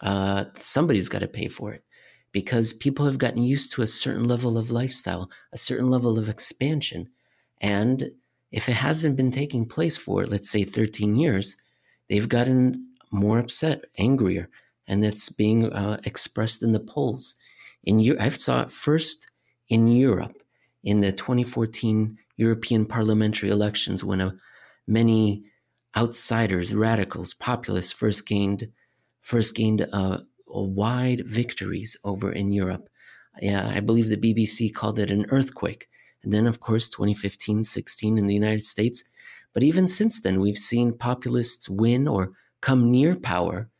Uh, 0.00 0.44
somebody's 0.60 1.08
got 1.08 1.22
to 1.22 1.26
pay 1.26 1.48
for 1.48 1.72
it 1.72 1.82
because 2.30 2.72
people 2.72 3.06
have 3.06 3.18
gotten 3.18 3.42
used 3.42 3.72
to 3.72 3.82
a 3.82 3.88
certain 3.88 4.28
level 4.28 4.56
of 4.56 4.70
lifestyle, 4.70 5.32
a 5.52 5.58
certain 5.58 5.90
level 5.90 6.16
of 6.16 6.28
expansion. 6.28 7.08
And 7.60 8.12
if 8.52 8.68
it 8.68 8.76
hasn't 8.76 9.16
been 9.16 9.32
taking 9.32 9.66
place 9.66 9.96
for, 9.96 10.24
let's 10.26 10.48
say, 10.48 10.62
13 10.62 11.16
years, 11.16 11.56
they've 12.08 12.28
gotten 12.28 12.88
more 13.10 13.38
upset, 13.38 13.84
angrier, 13.98 14.48
and 14.86 15.02
that's 15.02 15.28
being 15.30 15.72
uh, 15.72 15.98
expressed 16.04 16.62
in 16.62 16.72
the 16.72 16.80
polls. 16.80 17.36
In 17.84 18.16
I've 18.18 18.36
saw 18.36 18.62
it 18.62 18.70
first 18.70 19.30
in 19.68 19.88
Europe 19.88 20.42
in 20.82 21.00
the 21.00 21.12
2014 21.12 22.18
European 22.36 22.84
parliamentary 22.84 23.50
elections 23.50 24.02
when 24.02 24.20
a, 24.20 24.28
uh, 24.28 24.30
many 24.86 25.44
outsiders, 25.96 26.74
radicals, 26.74 27.34
populists 27.34 27.92
first 27.92 28.26
gained 28.26 28.68
first 29.22 29.54
gained 29.54 29.88
uh, 29.92 30.18
wide 30.46 31.22
victories 31.26 31.96
over 32.04 32.30
in 32.30 32.52
Europe. 32.52 32.88
Yeah, 33.40 33.66
I 33.66 33.80
believe 33.80 34.08
the 34.08 34.16
BBC 34.16 34.74
called 34.74 34.98
it 34.98 35.10
an 35.10 35.26
earthquake 35.30 35.88
and 36.24 36.32
then, 36.32 36.46
of 36.46 36.58
course, 36.58 36.88
2015 36.88 37.62
16 37.62 38.18
in 38.18 38.26
the 38.26 38.34
United 38.34 38.66
States. 38.66 39.04
But 39.54 39.62
even 39.62 39.86
since 39.88 40.20
then, 40.20 40.40
we've 40.40 40.58
seen 40.58 40.92
populists 40.92 41.68
win 41.68 42.06
or 42.08 42.32
come 42.60 42.90
near 42.90 43.14
power 43.16 43.70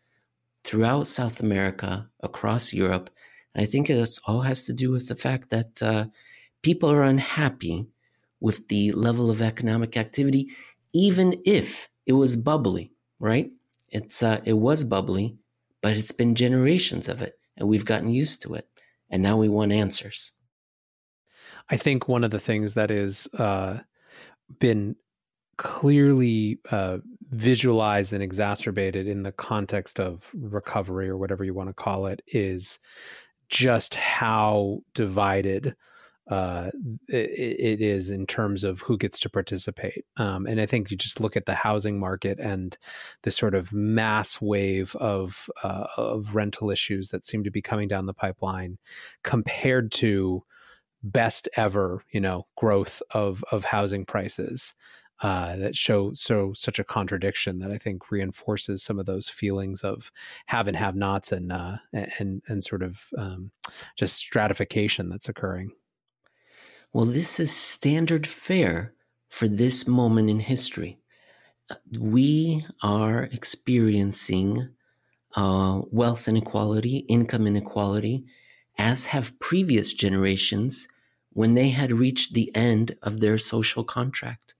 throughout 0.63 1.09
South 1.09 1.41
America, 1.41 2.09
across 2.23 2.73
Europe. 2.73 3.11
And 3.55 3.63
I 3.63 3.67
think 3.67 3.91
it 3.91 4.19
all 4.27 4.41
has 4.41 4.65
to 4.65 4.73
do 4.73 4.91
with 4.91 5.09
the 5.09 5.17
fact 5.17 5.51
that 5.51 5.83
uh, 5.83 6.07
people 6.63 6.91
are 6.91 7.03
unhappy 7.03 7.87
with 8.41 8.69
the 8.69 8.93
level 8.93 9.31
of 9.31 9.43
economic 9.43 9.97
activity, 9.97 10.51
even 10.93 11.41
if 11.45 11.89
it 12.07 12.13
was 12.13 12.37
bubbly, 12.37 12.93
right? 13.19 13.51
It's 13.91 14.23
uh, 14.23 14.41
it 14.45 14.55
was 14.55 14.85
bubbly, 14.85 15.37
but 15.83 15.97
it's 15.97 16.13
been 16.13 16.35
generations 16.35 17.09
of 17.09 17.23
it, 17.23 17.39
and 17.57 17.69
we've 17.69 17.85
gotten 17.85 18.09
used 18.09 18.43
to 18.43 18.55
it, 18.55 18.69
and 19.11 19.23
now 19.23 19.37
we 19.37 19.49
want 19.49 19.73
answers. 19.73 20.33
I 21.71 21.77
think 21.77 22.09
one 22.09 22.25
of 22.25 22.31
the 22.31 22.41
things 22.41 22.75
that 22.75 22.91
is 22.91 23.29
uh, 23.39 23.79
been 24.59 24.97
clearly 25.57 26.59
uh, 26.71 26.99
visualized 27.31 28.13
and 28.13 28.23
exacerbated 28.23 29.07
in 29.09 29.23
the 29.23 29.33
context 29.33 29.99
of 29.99 30.31
recovery 30.35 31.09
or 31.09 31.17
whatever 31.17 31.45
you 31.45 31.55
want 31.55 31.69
to 31.69 31.75
call 31.75 32.07
it 32.07 32.23
is 32.29 32.79
just 33.49 33.95
how 33.95 34.81
divided 34.95 35.75
uh, 36.31 36.71
it, 37.09 37.31
it 37.59 37.81
is 37.83 38.11
in 38.11 38.27
terms 38.27 38.65
of 38.65 38.81
who 38.81 38.97
gets 38.97 39.19
to 39.21 39.29
participate. 39.29 40.07
Um, 40.17 40.47
and 40.47 40.61
I 40.61 40.67
think 40.67 40.91
you 40.91 40.97
just 40.97 41.21
look 41.21 41.37
at 41.37 41.45
the 41.45 41.55
housing 41.55 41.99
market 41.99 42.39
and 42.41 42.77
this 43.23 43.37
sort 43.37 43.55
of 43.55 43.73
mass 43.73 44.41
wave 44.41 44.97
of 44.97 45.51
uh, 45.63 45.87
of 45.99 46.35
rental 46.35 46.71
issues 46.71 47.11
that 47.11 47.27
seem 47.27 47.45
to 47.45 47.51
be 47.51 47.61
coming 47.61 47.89
down 47.89 48.07
the 48.07 48.15
pipeline 48.15 48.79
compared 49.23 49.93
to 49.93 50.45
best 51.03 51.47
ever, 51.59 52.03
you 52.11 52.21
know, 52.21 52.47
growth 52.57 53.03
of 53.13 53.45
of 53.53 53.65
housing 53.65 54.07
prices 54.07 54.73
uh, 55.23 55.57
that 55.57 55.77
show 55.77 56.13
so 56.15 56.53
such 56.55 56.79
a 56.79 56.85
contradiction 56.85 57.61
that 57.61 57.71
I 57.71 57.79
think 57.79 58.11
reinforces 58.11 58.83
some 58.83 58.99
of 58.99 59.07
those 59.07 59.29
feelings 59.29 59.83
of 59.83 60.11
have 60.47 60.67
and 60.67 60.77
have 60.77 60.97
nots 60.97 61.33
and 61.33 61.53
uh, 61.53 61.79
and 61.93 62.43
and 62.49 62.65
sort 62.65 62.83
of 62.83 63.05
um, 63.17 63.51
just 63.97 64.17
stratification 64.17 65.09
that's 65.09 65.29
occurring. 65.29 65.71
Well, 66.93 67.07
this 67.07 67.41
is 67.41 67.51
standard 67.53 68.27
fare 68.27 68.95
for 69.29 69.49
this 69.49 69.87
moment 69.87 70.31
in 70.31 70.41
history. 70.41 70.99
Uh, 71.71 71.77
we 71.99 72.65
are 72.83 73.25
experiencing 73.33 74.69
uh, 75.35 75.81
wealth 75.91 76.29
inequality, 76.29 76.99
income 77.09 77.47
inequality, 77.47 78.25
as 78.79 79.07
have 79.07 79.39
previous 79.41 79.93
generations 79.93 80.87
when 81.31 81.55
they 81.55 81.71
had 81.71 81.93
reached 81.93 82.35
the 82.35 82.55
end 82.55 82.97
of 83.03 83.21
their 83.21 83.39
social 83.39 83.83
contract. 83.83 84.55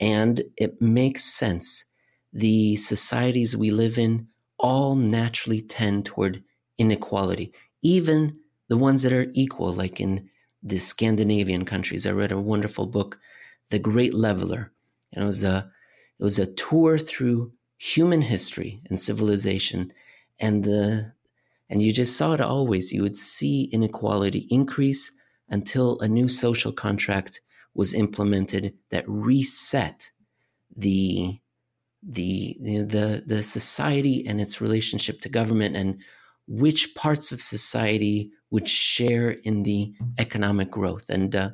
And 0.00 0.42
it 0.56 0.80
makes 0.80 1.24
sense. 1.24 1.84
The 2.32 2.76
societies 2.76 3.56
we 3.56 3.70
live 3.70 3.98
in 3.98 4.28
all 4.58 4.96
naturally 4.96 5.60
tend 5.60 6.06
toward 6.06 6.42
inequality, 6.78 7.52
even 7.82 8.38
the 8.68 8.78
ones 8.78 9.02
that 9.02 9.12
are 9.12 9.30
equal, 9.32 9.72
like 9.72 10.00
in 10.00 10.28
the 10.62 10.78
Scandinavian 10.78 11.64
countries. 11.64 12.06
I 12.06 12.12
read 12.12 12.32
a 12.32 12.40
wonderful 12.40 12.86
book, 12.86 13.18
The 13.70 13.78
Great 13.78 14.14
Leveler. 14.14 14.72
And 15.12 15.24
it 15.24 15.26
was 15.26 15.42
a 15.42 15.70
it 16.18 16.22
was 16.22 16.38
a 16.38 16.52
tour 16.54 16.98
through 16.98 17.52
human 17.78 18.20
history 18.22 18.82
and 18.88 19.00
civilization. 19.00 19.92
And 20.38 20.64
the 20.64 21.12
and 21.68 21.82
you 21.82 21.92
just 21.92 22.16
saw 22.16 22.34
it 22.34 22.40
always. 22.40 22.92
You 22.92 23.02
would 23.02 23.16
see 23.16 23.64
inequality 23.72 24.46
increase 24.50 25.12
until 25.48 25.98
a 26.00 26.08
new 26.08 26.28
social 26.28 26.72
contract 26.72 27.40
was 27.74 27.94
implemented 27.94 28.74
that 28.90 29.04
reset 29.08 30.10
the 30.76 31.40
the 32.02 32.56
the 32.60 33.22
the 33.26 33.42
society 33.42 34.26
and 34.26 34.40
its 34.40 34.60
relationship 34.60 35.20
to 35.20 35.28
government 35.28 35.76
and 35.76 36.00
which 36.46 36.94
parts 36.94 37.30
of 37.30 37.40
society 37.40 38.30
would 38.50 38.68
share 38.68 39.30
in 39.30 39.62
the 39.62 39.94
economic 40.18 40.70
growth. 40.70 41.08
And 41.08 41.34
uh, 41.36 41.50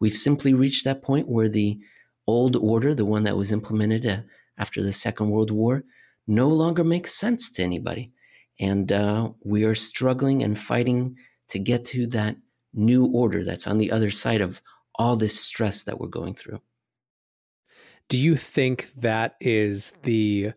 we've 0.00 0.16
simply 0.16 0.54
reached 0.54 0.84
that 0.84 1.02
point 1.02 1.28
where 1.28 1.48
the 1.48 1.78
old 2.26 2.56
order 2.56 2.94
the 2.94 3.04
one 3.04 3.24
that 3.24 3.36
was 3.36 3.52
implemented 3.52 4.06
uh, 4.06 4.20
after 4.58 4.82
the 4.82 4.92
second 4.92 5.30
world 5.30 5.50
war 5.50 5.84
no 6.26 6.48
longer 6.48 6.84
makes 6.84 7.14
sense 7.14 7.50
to 7.50 7.62
anybody. 7.62 8.12
And 8.58 8.92
uh, 8.92 9.30
we 9.44 9.64
are 9.64 9.74
struggling 9.74 10.42
and 10.42 10.58
fighting 10.58 11.16
to 11.48 11.58
get 11.58 11.84
to 11.86 12.06
that 12.08 12.36
new 12.72 13.06
order 13.06 13.42
that's 13.42 13.66
on 13.66 13.78
the 13.78 13.90
other 13.90 14.10
side 14.10 14.40
of 14.40 14.62
all 15.00 15.16
this 15.16 15.40
stress 15.40 15.84
that 15.84 15.98
we're 15.98 16.08
going 16.08 16.34
through. 16.34 16.60
Do 18.10 18.18
you 18.18 18.36
think 18.36 18.90
that 18.98 19.34
is 19.40 19.94
the 20.02 20.52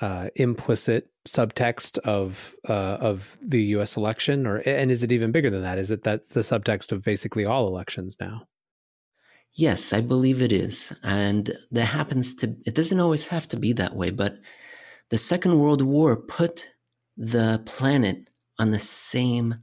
uh, 0.00 0.30
implicit 0.34 1.10
subtext 1.28 1.98
of 1.98 2.54
uh, 2.66 2.96
of 3.00 3.36
the 3.42 3.62
U.S. 3.76 3.98
election, 3.98 4.46
or 4.46 4.62
and 4.64 4.90
is 4.90 5.02
it 5.02 5.12
even 5.12 5.30
bigger 5.30 5.50
than 5.50 5.60
that? 5.62 5.78
Is 5.78 5.90
it 5.90 6.04
that 6.04 6.30
the 6.30 6.40
subtext 6.40 6.90
of 6.90 7.04
basically 7.04 7.44
all 7.44 7.68
elections 7.68 8.16
now? 8.18 8.48
Yes, 9.52 9.92
I 9.92 10.00
believe 10.00 10.40
it 10.40 10.52
is, 10.52 10.90
and 11.02 11.50
that 11.70 11.84
happens 11.84 12.34
to. 12.36 12.56
It 12.64 12.74
doesn't 12.74 13.00
always 13.00 13.26
have 13.26 13.46
to 13.48 13.58
be 13.58 13.74
that 13.74 13.94
way, 13.94 14.10
but 14.10 14.38
the 15.10 15.18
Second 15.18 15.58
World 15.58 15.82
War 15.82 16.16
put 16.16 16.70
the 17.18 17.60
planet 17.66 18.28
on 18.58 18.70
the 18.70 18.78
same 18.78 19.56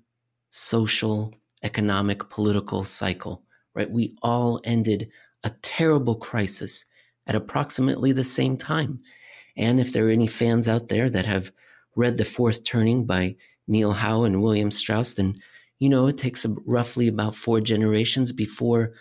social, 0.51 1.33
economic, 1.63 2.29
political 2.29 2.83
cycle. 2.83 3.43
Right? 3.75 3.89
We 3.89 4.15
all 4.21 4.59
ended 4.63 5.09
a 5.43 5.51
terrible 5.61 6.15
crisis 6.15 6.85
at 7.27 7.35
approximately 7.35 8.11
the 8.11 8.23
same 8.23 8.57
time 8.57 8.99
and 9.59 9.79
if 9.79 9.91
there 9.91 10.07
are 10.07 10.11
any 10.11 10.25
fans 10.25 10.69
out 10.69 10.87
there 10.87 11.09
that 11.09 11.25
have 11.25 11.51
read 11.95 12.17
The 12.17 12.23
Fourth 12.23 12.63
Turning 12.63 13.05
by 13.05 13.35
Neil 13.67 13.91
Howe 13.91 14.23
and 14.23 14.41
William 14.41 14.71
Strauss, 14.71 15.15
then 15.15 15.37
you 15.79 15.89
know 15.89 16.07
it 16.07 16.17
takes 16.17 16.45
roughly 16.65 17.09
about 17.09 17.35
four 17.35 17.59
generations 17.59 18.31
before 18.31 18.93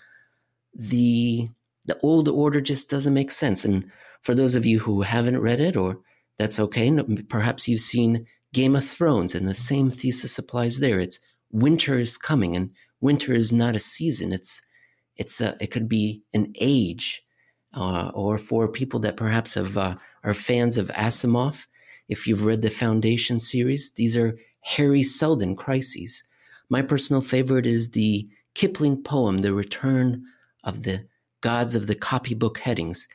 the 0.74 1.48
the 1.84 1.98
old 2.00 2.28
order 2.28 2.60
just 2.60 2.90
doesn't 2.90 3.14
make 3.14 3.30
sense. 3.30 3.64
And 3.64 3.90
for 4.22 4.34
those 4.34 4.56
of 4.56 4.66
you 4.66 4.80
who 4.80 5.02
haven't 5.02 5.40
read 5.40 5.60
it, 5.60 5.76
or 5.76 6.00
that's 6.38 6.58
okay, 6.58 6.90
perhaps 7.28 7.66
you've 7.68 7.80
seen 7.80 8.26
Game 8.52 8.74
of 8.74 8.84
Thrones, 8.84 9.34
and 9.34 9.48
the 9.48 9.54
same 9.54 9.90
thesis 9.90 10.38
applies 10.38 10.80
there. 10.80 10.98
It's 10.98 11.20
winter 11.52 11.98
is 11.98 12.18
coming, 12.18 12.56
and 12.56 12.72
winter 13.00 13.32
is 13.34 13.52
not 13.52 13.76
a 13.76 13.80
season. 13.80 14.32
It's 14.32 14.62
it's 15.16 15.40
a, 15.40 15.56
it 15.60 15.72
could 15.72 15.88
be 15.88 16.22
an 16.32 16.52
age, 16.60 17.22
uh, 17.74 18.10
or 18.14 18.38
for 18.38 18.68
people 18.68 19.00
that 19.00 19.16
perhaps 19.16 19.54
have 19.54 19.76
uh, 19.76 19.96
are 20.22 20.34
fans 20.34 20.76
of 20.76 20.88
Asimov. 20.88 21.66
If 22.08 22.26
you've 22.26 22.44
read 22.44 22.62
the 22.62 22.70
Foundation 22.70 23.40
series, 23.40 23.92
these 23.94 24.16
are 24.16 24.38
Hari 24.60 25.02
Seldon 25.02 25.56
crises. 25.56 26.22
My 26.68 26.82
personal 26.82 27.20
favorite 27.20 27.66
is 27.66 27.90
the 27.90 28.28
Kipling 28.54 29.02
poem, 29.02 29.38
The 29.38 29.52
Return 29.52 30.24
of 30.64 30.82
the 30.82 31.06
Gods 31.40 31.74
of 31.74 31.86
the 31.86 31.94
Copybook 31.94 32.58
Headings. 32.58 33.08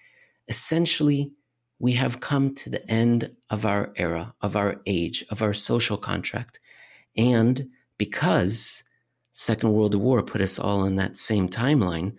Essentially, 0.48 1.32
we 1.80 1.94
have 1.94 2.20
come 2.20 2.56
to 2.56 2.70
the 2.70 2.90
end 2.90 3.32
of 3.50 3.66
our 3.66 3.92
era, 3.96 4.34
of 4.42 4.56
our 4.56 4.82
age, 4.86 5.26
of 5.30 5.42
our 5.42 5.54
social 5.54 5.98
contract. 5.98 6.60
And 7.18 7.70
because 7.98 8.84
Second 9.34 9.74
World 9.74 9.96
War 9.96 10.22
put 10.22 10.42
us 10.42 10.60
all 10.60 10.86
in 10.86 10.96
that 10.96 11.18
same 11.18 11.50
timeline, 11.50 12.16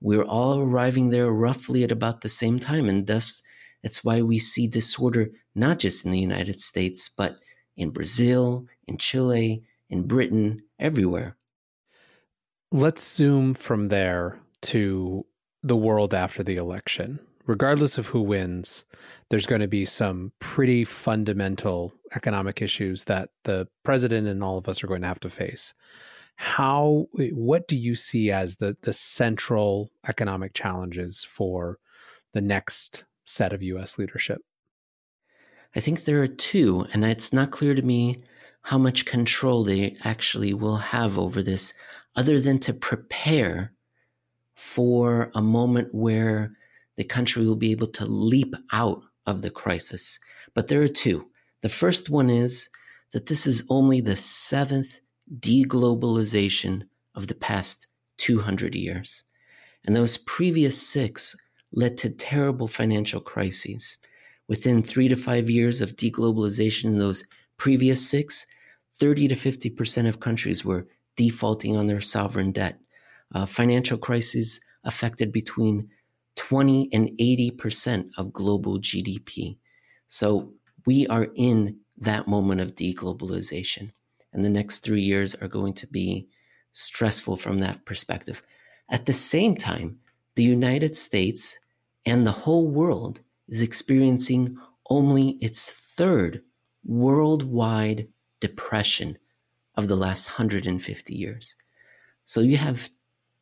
we're 0.00 0.24
all 0.24 0.60
arriving 0.60 1.10
there 1.10 1.30
roughly 1.30 1.84
at 1.84 1.92
about 1.92 2.20
the 2.20 2.28
same 2.28 2.58
time. 2.58 2.88
And 2.88 3.06
thus, 3.06 3.42
that's 3.82 4.04
why 4.04 4.20
we 4.20 4.38
see 4.38 4.66
disorder 4.66 5.30
not 5.54 5.78
just 5.78 6.04
in 6.04 6.10
the 6.10 6.18
United 6.18 6.60
States, 6.60 7.08
but 7.08 7.38
in 7.76 7.90
Brazil, 7.90 8.66
in 8.86 8.98
Chile, 8.98 9.62
in 9.88 10.02
Britain, 10.02 10.62
everywhere. 10.78 11.36
Let's 12.72 13.06
zoom 13.06 13.54
from 13.54 13.88
there 13.88 14.38
to 14.62 15.24
the 15.62 15.76
world 15.76 16.12
after 16.12 16.42
the 16.42 16.56
election. 16.56 17.20
Regardless 17.46 17.96
of 17.96 18.08
who 18.08 18.22
wins, 18.22 18.84
there's 19.30 19.46
going 19.46 19.60
to 19.60 19.68
be 19.68 19.84
some 19.84 20.32
pretty 20.40 20.84
fundamental 20.84 21.94
economic 22.14 22.60
issues 22.60 23.04
that 23.04 23.30
the 23.44 23.68
president 23.84 24.26
and 24.26 24.42
all 24.42 24.58
of 24.58 24.68
us 24.68 24.82
are 24.82 24.88
going 24.88 25.02
to 25.02 25.08
have 25.08 25.20
to 25.20 25.30
face. 25.30 25.72
How, 26.36 27.08
what 27.12 27.66
do 27.66 27.76
you 27.76 27.94
see 27.94 28.30
as 28.30 28.56
the, 28.56 28.76
the 28.82 28.92
central 28.92 29.90
economic 30.06 30.54
challenges 30.54 31.24
for 31.24 31.78
the 32.32 32.42
next 32.42 33.04
set 33.24 33.52
of 33.52 33.62
US 33.62 33.98
leadership? 33.98 34.42
I 35.74 35.80
think 35.80 36.04
there 36.04 36.22
are 36.22 36.28
two, 36.28 36.86
and 36.92 37.04
it's 37.04 37.32
not 37.32 37.50
clear 37.50 37.74
to 37.74 37.82
me 37.82 38.20
how 38.62 38.78
much 38.78 39.06
control 39.06 39.64
they 39.64 39.96
actually 40.04 40.52
will 40.54 40.76
have 40.76 41.18
over 41.18 41.42
this, 41.42 41.72
other 42.16 42.40
than 42.40 42.58
to 42.60 42.72
prepare 42.72 43.72
for 44.54 45.30
a 45.34 45.42
moment 45.42 45.88
where 45.92 46.52
the 46.96 47.04
country 47.04 47.46
will 47.46 47.56
be 47.56 47.70
able 47.70 47.86
to 47.86 48.06
leap 48.06 48.54
out 48.72 49.02
of 49.26 49.42
the 49.42 49.50
crisis. 49.50 50.18
But 50.54 50.68
there 50.68 50.82
are 50.82 50.88
two. 50.88 51.26
The 51.60 51.68
first 51.68 52.10
one 52.10 52.30
is 52.30 52.68
that 53.12 53.26
this 53.26 53.46
is 53.46 53.66
only 53.68 54.00
the 54.00 54.16
seventh 54.16 55.00
deglobalization 55.34 56.82
of 57.14 57.26
the 57.26 57.34
past 57.34 57.88
200 58.18 58.74
years. 58.74 59.24
And 59.84 59.94
those 59.94 60.16
previous 60.16 60.80
six 60.80 61.36
led 61.72 61.96
to 61.98 62.10
terrible 62.10 62.68
financial 62.68 63.20
crises. 63.20 63.96
Within 64.48 64.82
three 64.82 65.08
to 65.08 65.16
five 65.16 65.50
years 65.50 65.80
of 65.80 65.96
deglobalization 65.96 66.84
in 66.84 66.98
those 66.98 67.24
previous 67.56 68.06
six, 68.08 68.46
30 68.94 69.28
to 69.28 69.34
50% 69.34 70.08
of 70.08 70.20
countries 70.20 70.64
were 70.64 70.86
defaulting 71.16 71.76
on 71.76 71.86
their 71.86 72.00
sovereign 72.00 72.52
debt. 72.52 72.78
Uh, 73.34 73.44
financial 73.44 73.98
crises 73.98 74.60
affected 74.84 75.32
between 75.32 75.88
20 76.36 76.88
and 76.92 77.10
80% 77.18 78.10
of 78.16 78.32
global 78.32 78.78
GDP. 78.78 79.56
So 80.06 80.52
we 80.86 81.06
are 81.08 81.28
in 81.34 81.78
that 81.98 82.28
moment 82.28 82.60
of 82.60 82.74
deglobalization. 82.74 83.90
And 84.36 84.44
the 84.44 84.50
next 84.50 84.80
three 84.80 85.00
years 85.00 85.34
are 85.36 85.48
going 85.48 85.72
to 85.72 85.86
be 85.86 86.28
stressful 86.72 87.38
from 87.38 87.60
that 87.60 87.86
perspective. 87.86 88.42
At 88.90 89.06
the 89.06 89.14
same 89.14 89.56
time, 89.56 89.98
the 90.34 90.42
United 90.42 90.94
States 90.94 91.58
and 92.04 92.26
the 92.26 92.32
whole 92.32 92.68
world 92.68 93.22
is 93.48 93.62
experiencing 93.62 94.58
only 94.90 95.38
its 95.40 95.72
third 95.72 96.42
worldwide 96.84 98.08
depression 98.40 99.16
of 99.74 99.88
the 99.88 99.96
last 99.96 100.28
150 100.28 101.14
years. 101.14 101.56
So 102.26 102.42
you 102.42 102.58
have 102.58 102.90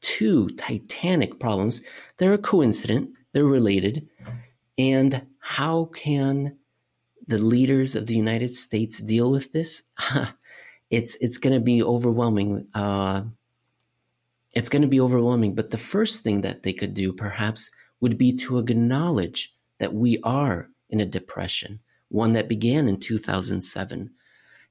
two 0.01 0.49
titanic 0.51 1.41
problems. 1.41 1.83
They're 2.19 2.35
a 2.35 2.39
coincident, 2.39 3.11
they're 3.33 3.45
related. 3.45 4.09
And 4.79 5.27
how 5.41 5.87
can 5.87 6.57
the 7.27 7.39
leaders 7.39 7.97
of 7.97 8.07
the 8.07 8.15
United 8.15 8.55
States 8.55 9.01
deal 9.01 9.33
with 9.33 9.53
this? 9.53 9.83
it's 10.91 11.15
it's 11.17 11.39
going 11.39 11.55
to 11.55 11.61
be 11.61 11.83
overwhelming. 11.83 12.67
Uh, 12.75 13.23
it's 14.55 14.69
going 14.69 14.83
to 14.83 14.89
be 14.89 15.01
overwhelming. 15.01 15.55
But 15.55 15.71
the 15.71 15.79
first 15.79 16.23
thing 16.23 16.43
that 16.43 16.63
they 16.63 16.73
could 16.73 16.95
do, 16.95 17.13
perhaps, 17.13 17.71
would 18.01 18.17
be 18.17 18.33
to 18.37 18.59
acknowledge 18.59 19.55
that 19.79 19.95
we 19.95 20.19
are 20.23 20.71
in 20.91 21.01
a 21.01 21.07
depression, 21.07 21.81
one 22.09 22.33
that 22.35 22.49
began 22.49 22.87
in 22.89 22.99
2007, 22.99 24.11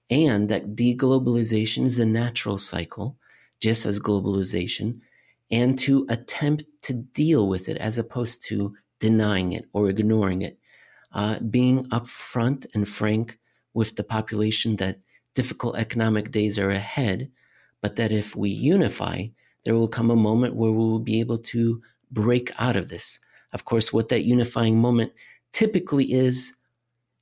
and 0.10 0.50
that 0.50 0.76
deglobalization 0.76 1.86
is 1.86 2.00
a 2.00 2.06
natural 2.06 2.58
cycle, 2.58 3.18
just 3.60 3.86
as 3.86 4.00
globalization, 4.00 5.00
and 5.52 5.78
to 5.80 6.06
attempt 6.10 6.64
to 6.84 6.94
deal 6.94 7.48
with 7.48 7.68
it 7.68 7.78
as 7.78 7.98
opposed 7.98 8.46
to 8.46 8.76
denying 9.00 9.52
it 9.52 9.66
or 9.74 9.90
ignoring 9.90 10.42
it. 10.42 10.58
Uh, 11.12 11.40
being 11.40 11.86
upfront 11.90 12.66
and 12.74 12.88
frank 12.88 13.38
with 13.74 13.96
the 13.96 14.04
population 14.04 14.78
that 14.78 14.98
difficult 15.34 15.78
economic 15.78 16.32
days 16.32 16.60
are 16.60 16.70
ahead, 16.70 17.30
but 17.82 17.96
that 17.96 18.12
if 18.12 18.36
we 18.36 18.50
unify, 18.50 19.26
there 19.66 19.76
will 19.76 19.88
come 19.88 20.12
a 20.12 20.16
moment 20.16 20.56
where 20.56 20.72
we 20.72 20.78
will 20.78 21.00
be 21.00 21.20
able 21.20 21.38
to 21.38 21.82
break 22.12 22.52
out 22.60 22.76
of 22.76 22.90
this. 22.90 23.20
Of 23.54 23.66
course, 23.66 23.92
what 23.92 24.10
that 24.10 24.24
unifying 24.24 24.80
moment 24.80 25.14
typically 25.52 26.14
is, 26.14 26.54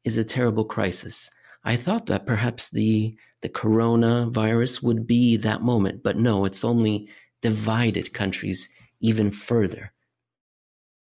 is 0.04 0.18
a 0.18 0.24
terrible 0.24 0.66
crisis. 0.66 1.30
I 1.64 1.76
thought 1.76 2.08
that 2.08 2.26
perhaps 2.26 2.70
the, 2.70 3.16
the 3.42 3.50
coronavirus 3.50 4.84
would 4.84 5.06
be 5.06 5.38
that 5.38 5.62
moment, 5.62 6.04
but 6.04 6.18
no, 6.18 6.46
it's 6.46 6.64
only 6.64 7.10
divided 7.42 8.14
countries 8.14 8.70
even 9.00 9.32
further. 9.32 9.92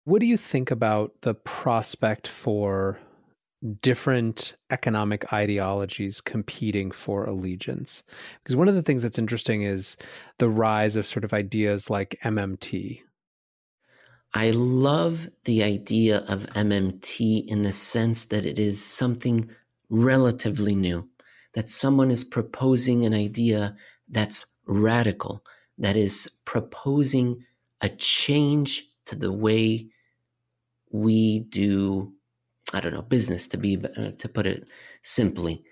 What 0.04 0.22
do 0.22 0.28
you 0.28 0.38
think 0.38 0.72
about 0.72 1.22
the 1.22 1.36
prospect 1.36 2.28
for 2.28 3.00
different 3.82 4.56
economic 4.70 5.34
ideologies 5.34 6.22
competing 6.22 6.92
for 6.92 7.26
allegiance. 7.26 8.04
Because 8.42 8.56
one 8.56 8.68
of 8.68 8.76
the 8.76 8.82
things 8.82 9.04
that's 9.04 9.20
interesting 9.20 9.64
is 9.64 9.98
the 10.38 10.50
rise 10.50 10.96
of 10.96 11.06
sort 11.06 11.26
of 11.26 11.34
ideas 11.34 11.90
like 11.90 12.18
MMT. 12.24 13.02
I 14.34 14.52
love 14.52 15.28
the 15.46 15.64
idea 15.64 16.20
of 16.20 16.46
MMT 16.48 17.48
in 17.48 17.64
the 17.64 17.72
sense 17.72 18.26
that 18.26 18.46
it 18.46 18.60
is 18.60 18.84
something 18.84 19.50
relatively 19.90 20.76
new, 20.76 21.10
that 21.56 21.70
someone 21.70 22.12
is 22.12 22.24
proposing 22.24 23.06
an 23.06 23.14
idea 23.14 23.76
that's 24.08 24.46
radical, 24.68 25.44
that 25.80 25.96
is 25.96 26.32
proposing 26.46 27.44
a 27.82 27.90
change 27.90 28.86
to 29.06 29.16
the 29.16 29.32
way 29.32 29.90
we 30.92 31.40
do 31.40 32.14
I 32.74 32.80
don't 32.80 32.94
know, 32.94 33.02
business 33.02 33.48
to 33.50 33.58
be, 33.58 33.78
uh, 33.78 34.12
to 34.12 34.30
put 34.30 34.46
it 34.46 34.68
simply, 35.02 35.64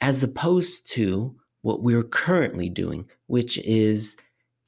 as 0.00 0.22
opposed 0.22 0.88
to 0.92 1.34
what 1.62 1.82
we're 1.82 2.04
currently 2.04 2.68
doing, 2.68 3.08
which 3.26 3.58
is 3.58 4.16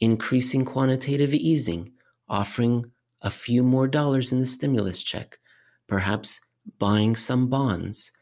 increasing 0.01 0.65
quantitative 0.65 1.35
easing, 1.35 1.93
offering 2.29 2.91
a 3.23 3.31
few 3.31 3.63
more 3.63 3.89
dollars 3.89 4.33
in 4.33 4.41
the 4.41 4.47
stimulus 4.47 5.03
check, 5.03 5.39
perhaps 5.87 6.41
buying 6.79 7.15
some 7.17 7.49
bonds, 7.49 8.13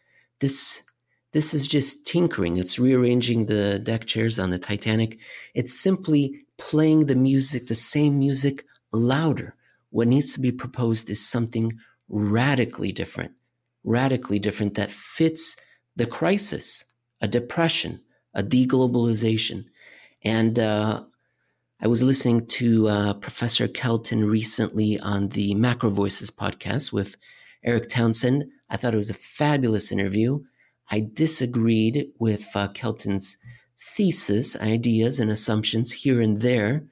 this 0.41 0.83
this 1.33 1.53
is 1.53 1.67
just 1.67 2.07
tinkering. 2.07 2.59
It's 2.59 2.79
rearranging 2.79 3.47
the 3.47 3.81
deck 3.81 4.07
chairs 4.07 4.39
on 4.39 4.51
the 4.51 4.59
Titanic. 4.59 5.19
It's 5.53 5.79
simply 5.79 6.47
playing 6.59 7.07
the 7.07 7.17
music, 7.17 7.67
the 7.67 7.75
same 7.75 8.21
music, 8.21 8.65
louder. 8.93 9.57
What 9.91 10.07
needs 10.07 10.33
to 10.35 10.41
be 10.41 10.53
proposed 10.53 11.11
is 11.11 11.27
something 11.27 11.77
radically 12.09 12.93
different, 12.93 13.33
radically 13.85 14.39
different 14.39 14.75
that 14.75 14.91
fits 14.91 15.57
the 15.95 16.07
crisis, 16.07 16.85
a 17.21 17.29
depression, 17.29 18.01
a 18.35 18.43
deglobalization. 18.43 19.67
And 20.25 20.59
uh, 20.59 21.05
I 21.81 21.87
was 21.87 22.03
listening 22.03 22.47
to 22.47 22.89
uh, 22.89 23.15
Professor 23.15 23.69
Kelton 23.69 24.25
recently 24.25 24.99
on 24.99 25.29
the 25.29 25.55
Macro 25.55 25.91
Voices 25.91 26.31
podcast 26.31 26.93
with 26.93 27.17
Erik 27.63 27.89
Townsend. 27.89 28.47
I 28.71 28.77
thought 28.77 28.95
it 28.95 28.99
was 28.99 29.11
a 29.11 29.15
fabulous 29.15 29.93
interview. 29.93 30.41
I 30.91 31.09
disagreed 31.13 32.09
with 32.19 32.49
uh, 32.55 32.69
Kelton's 32.69 33.37
thesis, 33.81 34.61
ideas, 34.61 35.21
and 35.21 35.31
assumptions 35.31 35.93
here 35.93 36.21
and 36.21 36.39
there, 36.39 36.87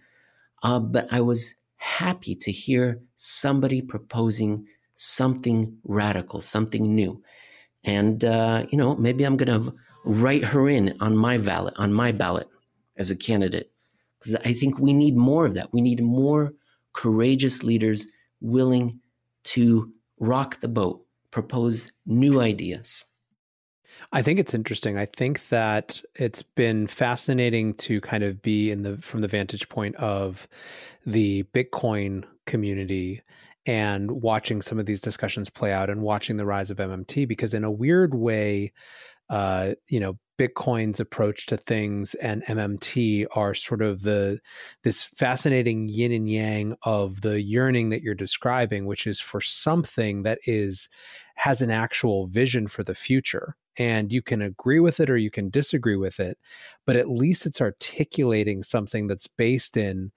uh, 0.63 0.79
but 0.79 1.13
I 1.13 1.21
was 1.21 1.55
happy 1.77 2.35
to 2.37 2.53
hear 2.53 3.01
somebody 3.17 3.83
proposing 3.83 4.67
something 4.95 5.79
radical, 5.85 6.41
something 6.41 6.95
new. 6.95 7.23
And, 7.85 8.25
uh, 8.25 8.67
you 8.71 8.79
know, 8.79 8.95
maybe 8.97 9.25
I'm 9.25 9.37
going 9.37 9.65
to 9.65 9.75
write 10.05 10.45
her 10.45 10.69
in 10.69 10.97
on 11.01 11.17
my 11.17 11.39
ballot, 11.39 11.75
on 11.77 11.93
my 11.93 12.13
ballot 12.13 12.49
as 12.97 13.11
a 13.11 13.17
candidate. 13.17 13.71
Because 14.19 14.37
I 14.45 14.53
think 14.53 14.79
we 14.79 14.93
need 14.93 15.17
more 15.17 15.47
of 15.47 15.55
that. 15.55 15.73
We 15.73 15.81
need 15.81 16.03
more 16.03 16.53
courageous 16.93 17.63
leaders 17.63 18.11
willing 18.41 19.01
to 19.45 19.93
rock 20.21 20.61
the 20.61 20.69
boat, 20.69 21.05
propose 21.31 21.91
new 22.07 22.41
ideas. 22.41 23.05
I 24.13 24.23
think 24.23 24.39
it's 24.39 24.55
interesting. 24.55 24.97
I 24.97 25.07
think 25.07 25.49
that 25.49 26.03
it's 26.15 26.43
been 26.43 26.87
fascinating 26.87 27.75
to 27.75 28.01
kind 28.01 28.25
of 28.25 28.41
be 28.43 28.71
in 28.71 28.83
the 28.83 28.97
from 28.99 29.21
the 29.21 29.29
vantage 29.29 29.69
point 29.69 29.97
of 29.97 30.49
the 31.05 31.45
Bitcoin 31.55 32.25
community 32.47 33.23
and 33.67 34.11
watching 34.11 34.61
some 34.63 34.79
of 34.79 34.87
these 34.87 35.01
discussions 35.01 35.49
play 35.51 35.73
out 35.73 35.91
and 35.91 36.03
watching 36.03 36.37
the 36.37 36.47
rise 36.47 36.71
of 36.71 36.79
MMT 36.79 37.29
because 37.29 37.55
in 37.55 37.65
a 37.65 37.71
weird 37.71 38.15
way 38.15 38.73
uh, 39.31 39.75
you 39.89 40.01
know 40.01 40.19
Bitcoin's 40.39 40.99
approach 40.99 41.47
to 41.47 41.57
things 41.57 42.15
and 42.15 42.45
MMT 42.47 43.27
are 43.37 43.55
sort 43.55 43.83
of 43.83 44.03
the 44.03 44.41
this 44.83 45.05
fascinating 45.05 45.89
yin 45.89 46.11
and 46.13 46.29
yang 46.29 46.75
of 46.83 47.21
the 47.21 47.41
yearning 47.41 47.91
that 47.91 48.03
you're 48.03 48.15
describing, 48.15 48.87
which 48.87 49.07
is 49.07 49.21
for 49.21 49.41
something 49.41 50.23
that 50.23 50.39
is 50.47 50.89
has 51.37 51.63
an 51.63 51.71
actual 51.71 52.27
vision 52.27 52.67
for 52.67 52.83
the 52.83 52.95
future. 52.95 53.57
And 53.79 54.13
you 54.13 54.21
can 54.21 54.43
agree 54.43 54.81
with 54.81 55.01
it 55.01 55.09
or 55.09 55.17
you 55.17 55.31
can 55.31 55.49
disagree 55.49 55.97
with 55.97 56.21
it, 56.21 56.39
but 56.87 56.97
at 56.97 57.09
least 57.09 57.47
it's 57.47 57.61
articulating 57.61 58.63
something 58.63 59.07
that's 59.07 59.27
based 59.27 59.77
in 59.77 60.13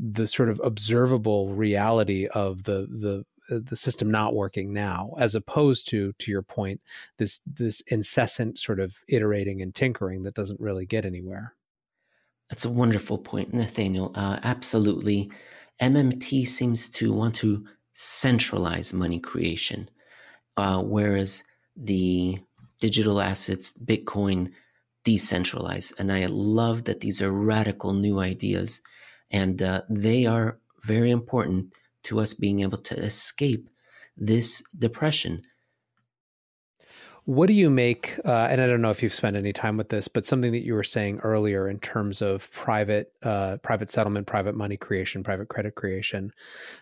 the 0.00 0.26
sort 0.26 0.48
of 0.48 0.60
observable 0.64 1.50
reality 1.50 2.26
of 2.28 2.64
the 2.64 2.86
the 2.90 3.24
uh, 3.54 3.60
the 3.62 3.76
system 3.76 4.10
not 4.10 4.34
working 4.34 4.72
now 4.72 5.12
as 5.18 5.34
opposed 5.34 5.88
to 5.88 6.12
to 6.18 6.30
your 6.30 6.42
point 6.42 6.80
this 7.18 7.40
this 7.46 7.80
incessant 7.82 8.58
sort 8.58 8.80
of 8.80 8.96
iterating 9.08 9.60
and 9.60 9.74
tinkering 9.74 10.22
that 10.22 10.34
doesn't 10.34 10.60
really 10.60 10.86
get 10.86 11.04
anywhere. 11.04 11.54
That's 12.48 12.64
a 12.64 12.70
wonderful 12.70 13.18
point 13.18 13.52
nathaniel. 13.52 14.12
Uh, 14.14 14.40
absolutely. 14.42 15.30
Mmt 15.80 16.46
seems 16.46 16.88
to 16.90 17.12
want 17.12 17.34
to 17.36 17.64
centralize 17.92 18.92
money 18.92 19.18
creation 19.18 19.90
uh, 20.56 20.82
whereas 20.82 21.44
the 21.76 22.38
digital 22.80 23.20
assets 23.20 23.72
bitcoin 23.84 24.52
decentralize 25.04 25.92
and 25.98 26.12
i 26.12 26.26
love 26.26 26.84
that 26.84 27.00
these 27.00 27.20
are 27.20 27.32
radical 27.32 27.92
new 27.92 28.18
ideas 28.20 28.80
and 29.30 29.62
uh, 29.62 29.82
they 29.88 30.26
are 30.26 30.58
very 30.82 31.10
important 31.10 31.72
to 32.04 32.20
us 32.20 32.34
being 32.34 32.60
able 32.60 32.78
to 32.78 32.96
escape 32.96 33.68
this 34.16 34.62
depression. 34.78 35.42
What 37.24 37.46
do 37.46 37.52
you 37.52 37.70
make? 37.70 38.18
Uh, 38.24 38.48
and 38.50 38.60
I 38.60 38.66
don't 38.66 38.80
know 38.80 38.90
if 38.90 39.02
you've 39.02 39.14
spent 39.14 39.36
any 39.36 39.52
time 39.52 39.76
with 39.76 39.90
this, 39.90 40.08
but 40.08 40.26
something 40.26 40.52
that 40.52 40.64
you 40.64 40.74
were 40.74 40.82
saying 40.82 41.20
earlier 41.20 41.68
in 41.68 41.78
terms 41.78 42.22
of 42.22 42.50
private, 42.50 43.12
uh, 43.22 43.58
private 43.62 43.90
settlement, 43.90 44.26
private 44.26 44.56
money 44.56 44.76
creation, 44.76 45.22
private 45.22 45.48
credit 45.48 45.74
creation. 45.74 46.32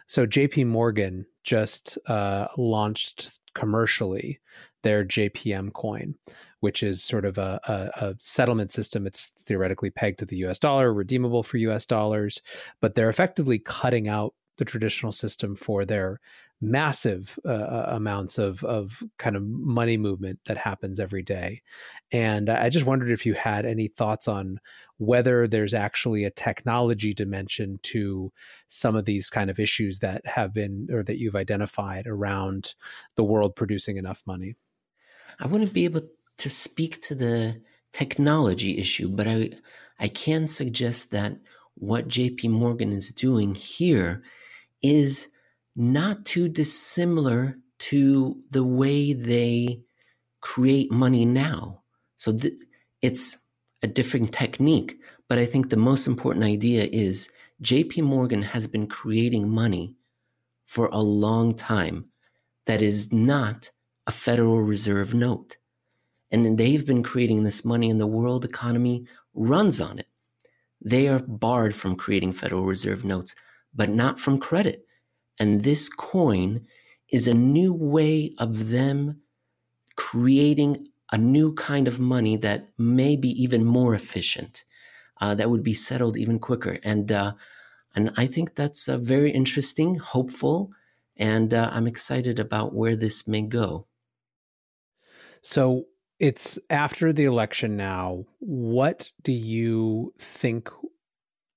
So 0.07 0.27
J.P. 0.27 0.65
Morgan 0.65 1.27
just 1.43 1.99
uh, 2.09 2.49
launched 2.57 3.41
commercially 3.59 4.39
their 4.83 5.05
JPM 5.05 5.73
coin, 5.73 6.15
which 6.61 6.83
is 6.83 7.03
sort 7.03 7.25
of 7.25 7.39
a, 7.39 7.61
a, 7.67 8.07
a, 8.07 8.15
settlement 8.21 8.71
system. 8.71 9.05
It's 9.05 9.33
theoretically 9.37 9.91
pegged 9.91 10.21
to 10.21 10.27
the 10.27 10.37
US 10.47 10.61
dollar, 10.61 10.93
redeemable 10.93 11.43
for 11.43 11.57
US 11.57 11.85
dollars, 11.85 12.41
but 12.81 12.95
they're 12.95 13.11
effectively 13.11 13.59
cutting 13.59 14.07
out 14.07 14.35
the 14.59 14.65
traditional 14.65 15.13
system 15.13 15.57
for 15.57 15.85
their 15.85 16.21
massive 16.61 17.39
uh, 17.45 17.49
uh, 17.49 17.87
amounts 17.91 18.37
of 18.37 18.65
of 18.65 19.03
kind 19.17 19.37
of 19.37 19.43
money 19.45 19.97
movement 19.97 20.41
that 20.47 20.57
happens 20.57 20.99
every 20.99 21.23
day. 21.23 21.63
And 22.11 22.51
I 22.51 22.69
just 22.69 22.87
wondered 22.87 23.11
if 23.11 23.25
you 23.25 23.35
had 23.35 23.65
any 23.65 23.89
thoughts 23.89 24.27
on 24.27 24.61
whether 24.97 25.47
there's 25.47 25.75
actually 25.75 26.25
a 26.25 26.31
technology 26.31 27.15
dimension 27.15 27.79
to 27.83 28.33
some 28.67 28.97
of 28.97 29.05
these 29.05 29.31
kind 29.31 29.51
of 29.51 29.61
issues 29.61 30.01
that 30.01 30.27
have 30.27 30.53
been 30.53 30.89
or 30.93 31.03
that 31.05 31.19
you've 31.19 31.37
identified 31.37 32.07
around 32.07 32.75
the 33.15 33.25
world 33.25 33.55
producing 33.55 33.97
enough 33.97 34.23
money. 34.27 34.57
I 35.39 35.47
wouldn't 35.47 35.73
be 35.73 35.85
able 35.85 36.03
to 36.39 36.51
speak 36.51 37.01
to 37.03 37.15
the 37.15 37.61
technology 37.93 38.79
issue, 38.79 39.09
but 39.09 39.29
I 39.29 39.51
I 40.01 40.09
can 40.09 40.49
suggest 40.49 41.13
that 41.13 41.37
what 41.75 42.09
JP 42.09 42.51
Morgan 42.51 42.93
is 42.93 43.13
doing 43.13 43.55
here 43.55 44.23
is 44.83 45.29
not 45.79 46.27
too 46.27 46.49
dissimilar 46.51 47.59
to 47.81 48.43
the 48.51 48.65
way 48.65 49.15
they 49.15 49.83
create 50.43 50.93
money 50.93 51.27
now. 51.27 51.83
So 52.17 52.37
th- 52.37 52.55
it's 53.03 53.49
a 53.83 53.89
different 53.89 54.33
technique, 54.33 54.99
but 55.29 55.39
I 55.39 55.47
think 55.47 55.71
the 55.71 55.79
most 55.79 56.09
important 56.09 56.45
idea 56.47 56.89
is 56.93 57.31
JP 57.63 58.05
Morgan 58.05 58.43
has 58.43 58.69
been 58.69 58.89
creating 58.89 59.51
money 59.51 59.97
for 60.67 60.89
a 60.89 61.01
long 61.01 61.55
time 61.57 62.07
that 62.67 62.83
is 62.83 63.13
not 63.13 63.71
a 64.07 64.13
Federal 64.13 64.63
Reserve 64.63 65.15
note. 65.15 65.59
And 66.31 66.59
they've 66.59 66.87
been 66.87 67.05
creating 67.05 67.45
this 67.45 67.65
money, 67.65 67.91
and 67.91 68.01
the 68.01 68.07
world 68.09 68.45
economy 68.45 69.07
runs 69.35 69.81
on 69.81 70.01
it. 70.01 70.09
They 70.83 71.09
are 71.09 71.21
barred 71.21 71.75
from 71.75 71.97
creating 71.97 72.35
Federal 72.35 72.65
Reserve 72.65 73.05
notes 73.05 73.37
but 73.75 73.91
not 73.91 74.21
from 74.21 74.41
credit. 74.41 74.88
And 75.39 75.63
this 75.63 75.89
coin 75.89 76.67
is 77.11 77.27
a 77.27 77.35
new 77.35 77.73
way 77.73 78.35
of 78.39 78.71
them 78.71 79.23
creating 79.97 80.89
a 81.11 81.19
new 81.19 81.55
kind 81.55 81.89
of 81.89 81.99
money 81.99 82.37
that 82.37 82.69
may 82.77 83.17
be 83.17 83.31
even 83.43 83.65
more 83.65 83.95
efficient, 83.95 84.65
uh, 85.21 85.35
that 85.35 85.51
would 85.51 85.63
be 85.63 85.75
settled 85.75 86.17
even 86.17 86.39
quicker. 86.39 86.79
And 86.85 87.11
uh, 87.11 87.33
and 87.95 88.13
I 88.17 88.27
think 88.27 88.55
that's 88.55 88.89
uh, 88.89 88.99
very 88.99 89.31
interesting, 89.31 89.97
hopeful, 89.97 90.71
and 91.17 91.53
uh, 91.53 91.71
I'm 91.73 91.87
excited 91.87 92.39
about 92.39 92.75
where 92.75 92.95
this 92.95 93.27
may 93.27 93.43
go. 93.43 93.87
So 95.41 95.87
it's 96.19 96.59
after 96.69 97.13
the 97.13 97.25
election 97.25 97.77
now. 97.77 98.27
What 98.39 99.11
do 99.23 99.33
you 99.33 100.13
think 100.19 100.71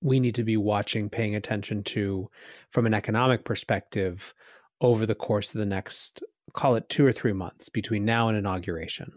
we 0.02 0.20
need 0.20 0.36
to 0.36 0.44
be 0.44 0.58
watching, 0.58 1.10
paying 1.10 1.36
attention 1.36 1.84
to 1.84 2.30
from 2.70 2.86
an 2.86 2.94
economic 2.94 3.46
perspective 3.46 4.34
over 4.82 5.06
the 5.06 5.16
course 5.16 5.54
of 5.54 5.60
the 5.60 5.66
next, 5.66 6.24
call 6.54 6.76
it 6.76 6.90
two 6.90 7.06
or 7.06 7.12
three 7.12 7.34
months 7.34 7.70
between 7.70 8.04
now 8.04 8.28
and 8.28 8.38
inauguration? 8.38 9.14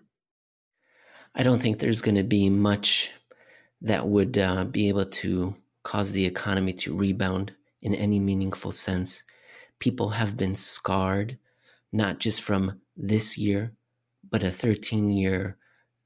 I 1.34 1.42
don't 1.42 1.60
think 1.60 1.78
there's 1.78 2.02
going 2.02 2.16
to 2.16 2.24
be 2.24 2.48
much 2.48 3.10
that 3.80 4.06
would 4.06 4.38
uh, 4.38 4.64
be 4.64 4.88
able 4.88 5.06
to 5.06 5.54
cause 5.82 6.12
the 6.12 6.26
economy 6.26 6.72
to 6.72 6.96
rebound 6.96 7.52
in 7.82 7.94
any 7.94 8.20
meaningful 8.20 8.72
sense. 8.72 9.24
People 9.78 10.10
have 10.10 10.36
been 10.36 10.54
scarred, 10.54 11.38
not 11.92 12.18
just 12.18 12.40
from 12.40 12.80
this 12.96 13.36
year, 13.36 13.72
but 14.30 14.42
a 14.42 14.50
13 14.50 15.10
year 15.10 15.56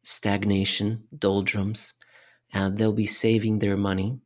stagnation, 0.02 1.04
doldrums. 1.16 1.92
Uh, 2.54 2.70
they'll 2.70 2.92
be 2.92 3.06
saving 3.06 3.58
their 3.58 3.76
money 3.76 4.18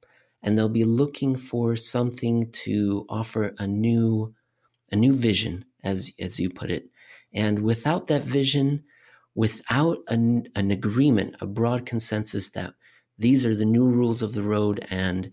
and 0.42 0.56
they'll 0.56 0.68
be 0.68 0.84
looking 0.84 1.36
for 1.36 1.76
something 1.76 2.50
to 2.52 3.06
offer 3.08 3.54
a 3.58 3.66
new 3.66 4.34
a 4.90 4.96
new 4.96 5.12
vision 5.12 5.64
as 5.84 6.12
as 6.20 6.38
you 6.40 6.50
put 6.50 6.70
it 6.70 6.88
and 7.32 7.60
without 7.60 8.06
that 8.08 8.22
vision 8.22 8.84
without 9.34 9.98
an, 10.08 10.46
an 10.54 10.70
agreement 10.70 11.36
a 11.40 11.46
broad 11.46 11.86
consensus 11.86 12.50
that 12.50 12.74
these 13.18 13.46
are 13.46 13.54
the 13.54 13.64
new 13.64 13.86
rules 13.86 14.22
of 14.22 14.34
the 14.34 14.42
road 14.42 14.84
and 14.90 15.30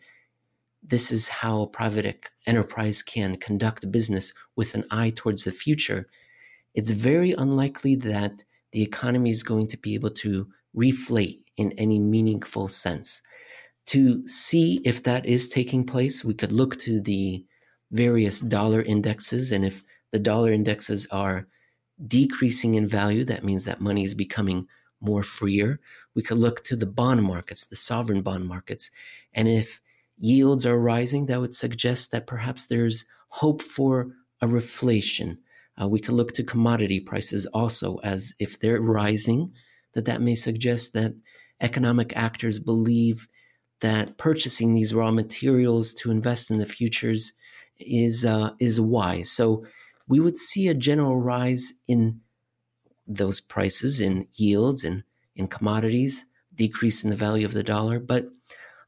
this 0.81 1.11
is 1.11 1.27
how 1.27 1.65
private 1.67 2.29
enterprise 2.45 3.03
can 3.03 3.35
conduct 3.37 3.91
business 3.91 4.33
with 4.55 4.73
an 4.75 4.83
eye 4.91 5.09
towards 5.09 5.43
the 5.43 5.51
future 5.51 6.07
it's 6.73 6.91
very 6.91 7.33
unlikely 7.33 7.95
that 7.95 8.43
the 8.71 8.81
economy 8.83 9.31
is 9.31 9.43
going 9.43 9.67
to 9.67 9.77
be 9.77 9.95
able 9.95 10.11
to 10.11 10.47
reflate 10.75 11.39
in 11.57 11.71
any 11.73 11.99
meaningful 11.99 12.67
sense. 12.67 13.21
To 13.89 14.27
see 14.27 14.81
if 14.85 15.01
that 15.03 15.25
is 15.25 15.49
taking 15.49 15.83
place, 15.83 16.23
we 16.23 16.35
could 16.35 16.51
look 16.51 16.77
to 16.81 17.01
the 17.01 17.43
various 17.91 18.39
dollar 18.39 18.83
indexes. 18.83 19.51
And 19.51 19.65
if 19.65 19.83
the 20.11 20.19
dollar 20.19 20.51
indexes 20.51 21.07
are 21.09 21.47
decreasing 22.05 22.75
in 22.75 22.87
value, 22.87 23.25
that 23.25 23.43
means 23.43 23.65
that 23.65 23.81
money 23.81 24.03
is 24.03 24.13
becoming 24.13 24.67
more 25.01 25.23
freer. 25.23 25.79
We 26.13 26.21
could 26.21 26.37
look 26.37 26.63
to 26.65 26.75
the 26.75 26.85
bond 26.85 27.23
markets, 27.23 27.65
the 27.65 27.75
sovereign 27.75 28.21
bond 28.21 28.45
markets. 28.47 28.91
And 29.33 29.47
if 29.47 29.81
yields 30.19 30.67
are 30.67 30.79
rising, 30.79 31.25
that 31.25 31.41
would 31.41 31.55
suggest 31.55 32.11
that 32.11 32.27
perhaps 32.27 32.67
there's 32.67 33.05
hope 33.29 33.61
for 33.61 34.11
a 34.39 34.45
reflation. 34.45 35.37
Uh, 35.81 35.87
we 35.87 35.99
could 35.99 36.13
look 36.13 36.33
to 36.33 36.43
commodity 36.43 36.99
prices 36.99 37.47
also 37.47 37.97
as 38.03 38.35
if 38.37 38.59
they're 38.59 38.81
rising, 38.81 39.51
that 39.93 40.05
that 40.05 40.21
may 40.21 40.35
suggest 40.35 40.93
that 40.93 41.15
economic 41.59 42.13
actors 42.15 42.59
believe 42.59 43.27
that 43.81 44.17
purchasing 44.17 44.73
these 44.73 44.93
raw 44.93 45.11
materials 45.11 45.93
to 45.93 46.11
invest 46.11 46.51
in 46.51 46.57
the 46.57 46.65
futures 46.65 47.33
is 47.77 48.25
uh, 48.25 48.51
is 48.59 48.79
wise. 48.79 49.31
So 49.31 49.65
we 50.07 50.19
would 50.19 50.37
see 50.37 50.67
a 50.67 50.73
general 50.73 51.17
rise 51.17 51.73
in 51.87 52.19
those 53.07 53.39
prices, 53.39 54.01
in 54.01 54.27
yields, 54.33 54.83
and 54.83 55.03
in 55.35 55.47
commodities, 55.47 56.25
decrease 56.55 57.03
in 57.03 57.09
the 57.09 57.15
value 57.15 57.45
of 57.45 57.53
the 57.53 57.63
dollar. 57.63 57.99
But 57.99 58.27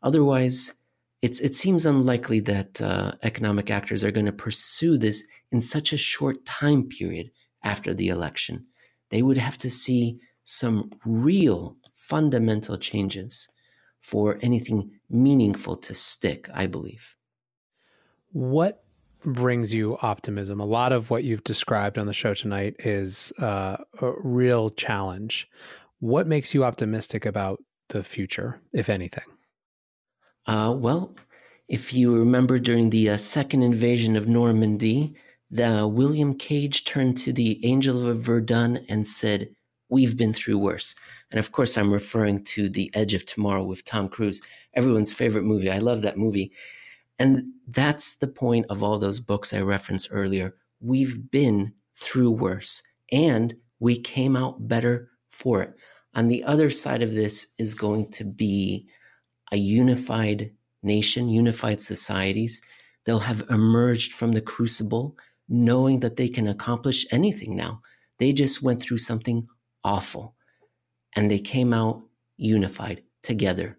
otherwise, 0.03 0.73
it's, 1.21 1.39
it 1.39 1.55
seems 1.55 1.85
unlikely 1.85 2.39
that 2.41 2.81
uh, 2.81 3.13
economic 3.23 3.69
actors 3.69 4.03
are 4.03 4.11
going 4.11 4.25
to 4.25 4.31
pursue 4.31 4.97
this 4.97 5.23
in 5.51 5.61
such 5.61 5.93
a 5.93 5.97
short 5.97 6.43
time 6.45 6.89
period 6.89 7.31
after 7.63 7.93
the 7.93 8.09
election. 8.09 8.65
They 9.09 9.21
would 9.21 9.37
have 9.37 9.57
to 9.59 9.69
see 9.69 10.19
some 10.43 10.91
real 11.05 11.77
fundamental 11.93 12.77
changes 12.77 13.47
for 14.01 14.39
anything 14.41 14.99
meaningful 15.09 15.75
to 15.77 15.93
stick, 15.93 16.49
I 16.53 16.67
believe. 16.67 17.15
What 18.31 18.83
brings 19.23 19.73
you 19.73 19.97
optimism? 20.01 20.59
A 20.59 20.65
lot 20.65 20.91
of 20.91 21.09
what 21.09 21.23
you've 21.23 21.43
described 21.43 21.97
on 21.97 22.07
the 22.07 22.13
show 22.13 22.33
tonight 22.33 22.75
is 22.79 23.31
uh, 23.37 23.77
a 24.01 24.11
real 24.23 24.69
challenge. 24.71 25.49
What 25.99 26.27
makes 26.27 26.53
you 26.53 26.63
optimistic 26.63 27.25
about 27.25 27.63
the 27.89 28.03
future, 28.03 28.59
if 28.73 28.89
anything? 28.89 29.23
Uh, 30.47 30.73
well, 30.75 31.15
if 31.67 31.93
you 31.93 32.15
remember 32.15 32.57
during 32.57 32.89
the 32.89 33.11
uh, 33.11 33.17
second 33.17 33.61
invasion 33.61 34.15
of 34.15 34.27
Normandy, 34.27 35.15
the 35.51 35.87
William 35.87 36.35
Cage 36.35 36.85
turned 36.85 37.17
to 37.17 37.31
the 37.31 37.63
Angel 37.65 38.07
of 38.07 38.21
Verdun 38.21 38.85
and 38.89 39.05
said, 39.05 39.49
"We've 39.91 40.17
been 40.17 40.33
through 40.33 40.57
worse." 40.57 40.95
And 41.29 41.39
of 41.39 41.51
course, 41.51 41.77
I'm 41.77 41.93
referring 41.93 42.43
to 42.45 42.67
The 42.69 42.89
Edge 42.95 43.13
of 43.13 43.25
Tomorrow 43.25 43.65
with 43.65 43.85
Tom 43.85 44.09
Cruise, 44.09 44.41
everyone's 44.73 45.13
favorite 45.13 45.43
movie. 45.43 45.69
I 45.69 45.77
love 45.77 46.01
that 46.01 46.17
movie. 46.17 46.51
And 47.19 47.43
that's 47.67 48.15
the 48.15 48.27
point 48.27 48.65
of 48.69 48.81
all 48.81 48.97
those 48.97 49.19
books 49.19 49.53
I 49.53 49.61
referenced 49.61 50.07
earlier. 50.11 50.55
We've 50.79 51.29
been 51.29 51.73
through 51.93 52.31
worse 52.31 52.81
and 53.11 53.55
we 53.79 53.99
came 53.99 54.35
out 54.35 54.67
better 54.67 55.11
for 55.29 55.61
it. 55.61 55.75
On 56.15 56.27
the 56.27 56.43
other 56.43 56.71
side 56.71 57.03
of 57.03 57.13
this 57.13 57.53
is 57.59 57.75
going 57.75 58.09
to 58.11 58.23
be 58.23 58.87
a 59.51 59.57
unified 59.57 60.51
nation, 60.83 61.29
unified 61.29 61.79
societies. 61.79 62.61
They'll 63.05 63.19
have 63.19 63.43
emerged 63.49 64.13
from 64.13 64.31
the 64.31 64.41
crucible 64.41 65.15
knowing 65.47 65.99
that 65.99 66.15
they 66.15 66.29
can 66.29 66.47
accomplish 66.47 67.05
anything 67.11 67.55
now. 67.55 67.81
They 68.17 68.33
just 68.33 68.63
went 68.63 68.81
through 68.81 68.99
something 68.99 69.47
awful 69.83 70.35
and 71.15 71.29
they 71.29 71.39
came 71.39 71.73
out 71.73 72.03
unified 72.37 73.03
together. 73.23 73.77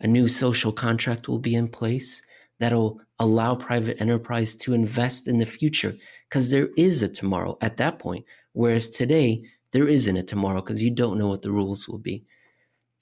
A 0.00 0.06
new 0.06 0.28
social 0.28 0.72
contract 0.72 1.28
will 1.28 1.38
be 1.38 1.54
in 1.54 1.68
place 1.68 2.22
that'll 2.58 3.00
allow 3.18 3.54
private 3.54 4.00
enterprise 4.00 4.54
to 4.54 4.74
invest 4.74 5.28
in 5.28 5.38
the 5.38 5.46
future 5.46 5.94
because 6.28 6.50
there 6.50 6.68
is 6.76 7.02
a 7.02 7.08
tomorrow 7.08 7.56
at 7.60 7.76
that 7.76 7.98
point. 7.98 8.24
Whereas 8.52 8.88
today, 8.88 9.44
there 9.72 9.88
isn't 9.88 10.16
a 10.16 10.22
tomorrow 10.22 10.60
because 10.60 10.82
you 10.82 10.90
don't 10.90 11.18
know 11.18 11.28
what 11.28 11.42
the 11.42 11.52
rules 11.52 11.88
will 11.88 11.98
be. 11.98 12.24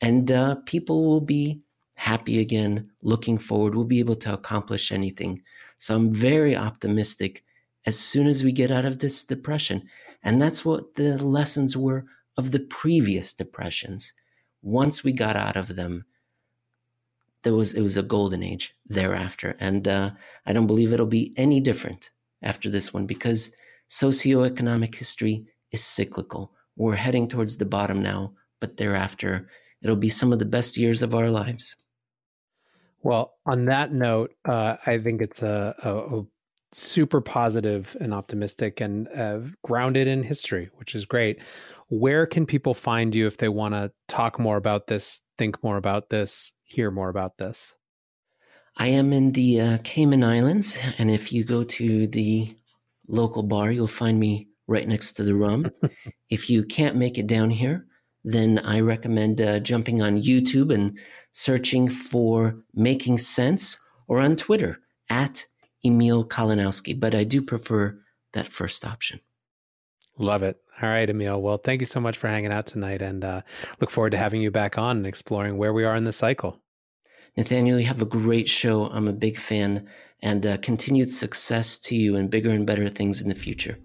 And 0.00 0.30
uh, 0.30 0.56
people 0.66 1.04
will 1.04 1.20
be 1.20 1.62
happy 1.94 2.40
again, 2.40 2.90
looking 3.02 3.36
forward, 3.36 3.74
we'll 3.74 3.84
be 3.84 3.98
able 3.98 4.16
to 4.16 4.32
accomplish 4.32 4.90
anything. 4.90 5.42
So 5.76 5.94
I'm 5.94 6.12
very 6.12 6.56
optimistic 6.56 7.44
as 7.84 7.98
soon 7.98 8.26
as 8.26 8.42
we 8.42 8.52
get 8.52 8.70
out 8.70 8.86
of 8.86 8.98
this 8.98 9.24
depression. 9.24 9.82
And 10.22 10.40
that's 10.40 10.64
what 10.64 10.94
the 10.94 11.22
lessons 11.22 11.76
were 11.76 12.06
of 12.40 12.50
the 12.50 12.58
previous 12.58 13.34
depressions. 13.34 14.14
Once 14.62 15.04
we 15.04 15.12
got 15.12 15.36
out 15.36 15.56
of 15.56 15.76
them, 15.76 16.04
there 17.42 17.54
was 17.54 17.74
it 17.74 17.82
was 17.82 17.96
a 17.96 18.02
golden 18.02 18.42
age 18.42 18.74
thereafter, 18.86 19.56
and 19.60 19.86
uh, 19.86 20.10
I 20.46 20.52
don't 20.52 20.66
believe 20.66 20.92
it'll 20.92 21.06
be 21.06 21.34
any 21.36 21.60
different 21.60 22.10
after 22.42 22.70
this 22.70 22.92
one 22.92 23.06
because 23.06 23.52
socioeconomic 23.88 24.94
history 24.94 25.46
is 25.70 25.84
cyclical. 25.84 26.52
We're 26.76 26.96
heading 26.96 27.28
towards 27.28 27.58
the 27.58 27.66
bottom 27.66 28.02
now, 28.02 28.32
but 28.58 28.78
thereafter, 28.78 29.48
it'll 29.82 29.96
be 29.96 30.08
some 30.08 30.32
of 30.32 30.38
the 30.38 30.44
best 30.56 30.78
years 30.78 31.02
of 31.02 31.14
our 31.14 31.30
lives. 31.30 31.76
Well, 33.02 33.34
on 33.44 33.66
that 33.66 33.92
note, 33.92 34.32
uh, 34.44 34.76
I 34.86 34.98
think 34.98 35.20
it's 35.20 35.42
a, 35.42 35.74
a, 35.82 36.18
a, 36.20 36.26
super 36.72 37.20
positive 37.20 37.96
and 38.00 38.14
optimistic 38.14 38.80
and 38.80 39.08
uh, 39.08 39.40
grounded 39.64 40.06
in 40.06 40.22
history, 40.22 40.70
which 40.76 40.94
is 40.94 41.04
great. 41.04 41.40
Where 41.90 42.24
can 42.24 42.46
people 42.46 42.72
find 42.72 43.16
you 43.16 43.26
if 43.26 43.36
they 43.36 43.48
want 43.48 43.74
to 43.74 43.90
talk 44.06 44.38
more 44.38 44.56
about 44.56 44.86
this, 44.86 45.22
think 45.36 45.62
more 45.62 45.76
about 45.76 46.08
this, 46.08 46.52
hear 46.62 46.88
more 46.92 47.08
about 47.08 47.36
this? 47.38 47.74
I 48.76 48.86
am 48.86 49.12
in 49.12 49.32
the 49.32 49.60
uh, 49.60 49.78
Cayman 49.82 50.22
Islands, 50.22 50.78
and 50.98 51.10
if 51.10 51.32
you 51.32 51.42
go 51.42 51.64
to 51.64 52.06
the 52.06 52.56
local 53.08 53.42
bar, 53.42 53.72
you'll 53.72 53.88
find 53.88 54.20
me 54.20 54.46
right 54.68 54.86
next 54.86 55.14
to 55.14 55.24
the 55.24 55.34
rum. 55.34 55.68
if 56.30 56.48
you 56.48 56.64
can't 56.64 56.94
make 56.94 57.18
it 57.18 57.26
down 57.26 57.50
here, 57.50 57.86
then 58.22 58.60
I 58.60 58.78
recommend 58.78 59.40
uh, 59.40 59.58
jumping 59.58 60.00
on 60.00 60.22
YouTube 60.22 60.72
and 60.72 60.96
searching 61.32 61.88
for 61.88 62.62
Making 62.72 63.18
Sense 63.18 63.78
or 64.06 64.20
on 64.20 64.36
Twitter 64.36 64.78
at 65.10 65.44
Emil 65.84 66.24
Kalinowski. 66.24 66.98
But 66.98 67.16
I 67.16 67.24
do 67.24 67.42
prefer 67.42 67.98
that 68.32 68.46
first 68.46 68.86
option. 68.86 69.18
Love 70.18 70.44
it. 70.44 70.60
All 70.82 70.88
right, 70.88 71.08
Emil. 71.08 71.42
Well, 71.42 71.58
thank 71.58 71.82
you 71.82 71.86
so 71.86 72.00
much 72.00 72.16
for 72.16 72.28
hanging 72.28 72.52
out 72.52 72.66
tonight 72.66 73.02
and 73.02 73.22
uh, 73.22 73.42
look 73.80 73.90
forward 73.90 74.10
to 74.10 74.16
having 74.16 74.40
you 74.40 74.50
back 74.50 74.78
on 74.78 74.96
and 74.96 75.06
exploring 75.06 75.58
where 75.58 75.74
we 75.74 75.84
are 75.84 75.94
in 75.94 76.04
the 76.04 76.12
cycle. 76.12 76.58
Nathaniel, 77.36 77.78
you 77.78 77.86
have 77.86 78.00
a 78.00 78.06
great 78.06 78.48
show. 78.48 78.86
I'm 78.86 79.06
a 79.06 79.12
big 79.12 79.36
fan 79.36 79.88
and 80.22 80.44
uh, 80.46 80.56
continued 80.58 81.10
success 81.10 81.78
to 81.78 81.94
you 81.94 82.16
and 82.16 82.30
bigger 82.30 82.50
and 82.50 82.66
better 82.66 82.88
things 82.88 83.20
in 83.20 83.28
the 83.28 83.34
future. 83.34 83.78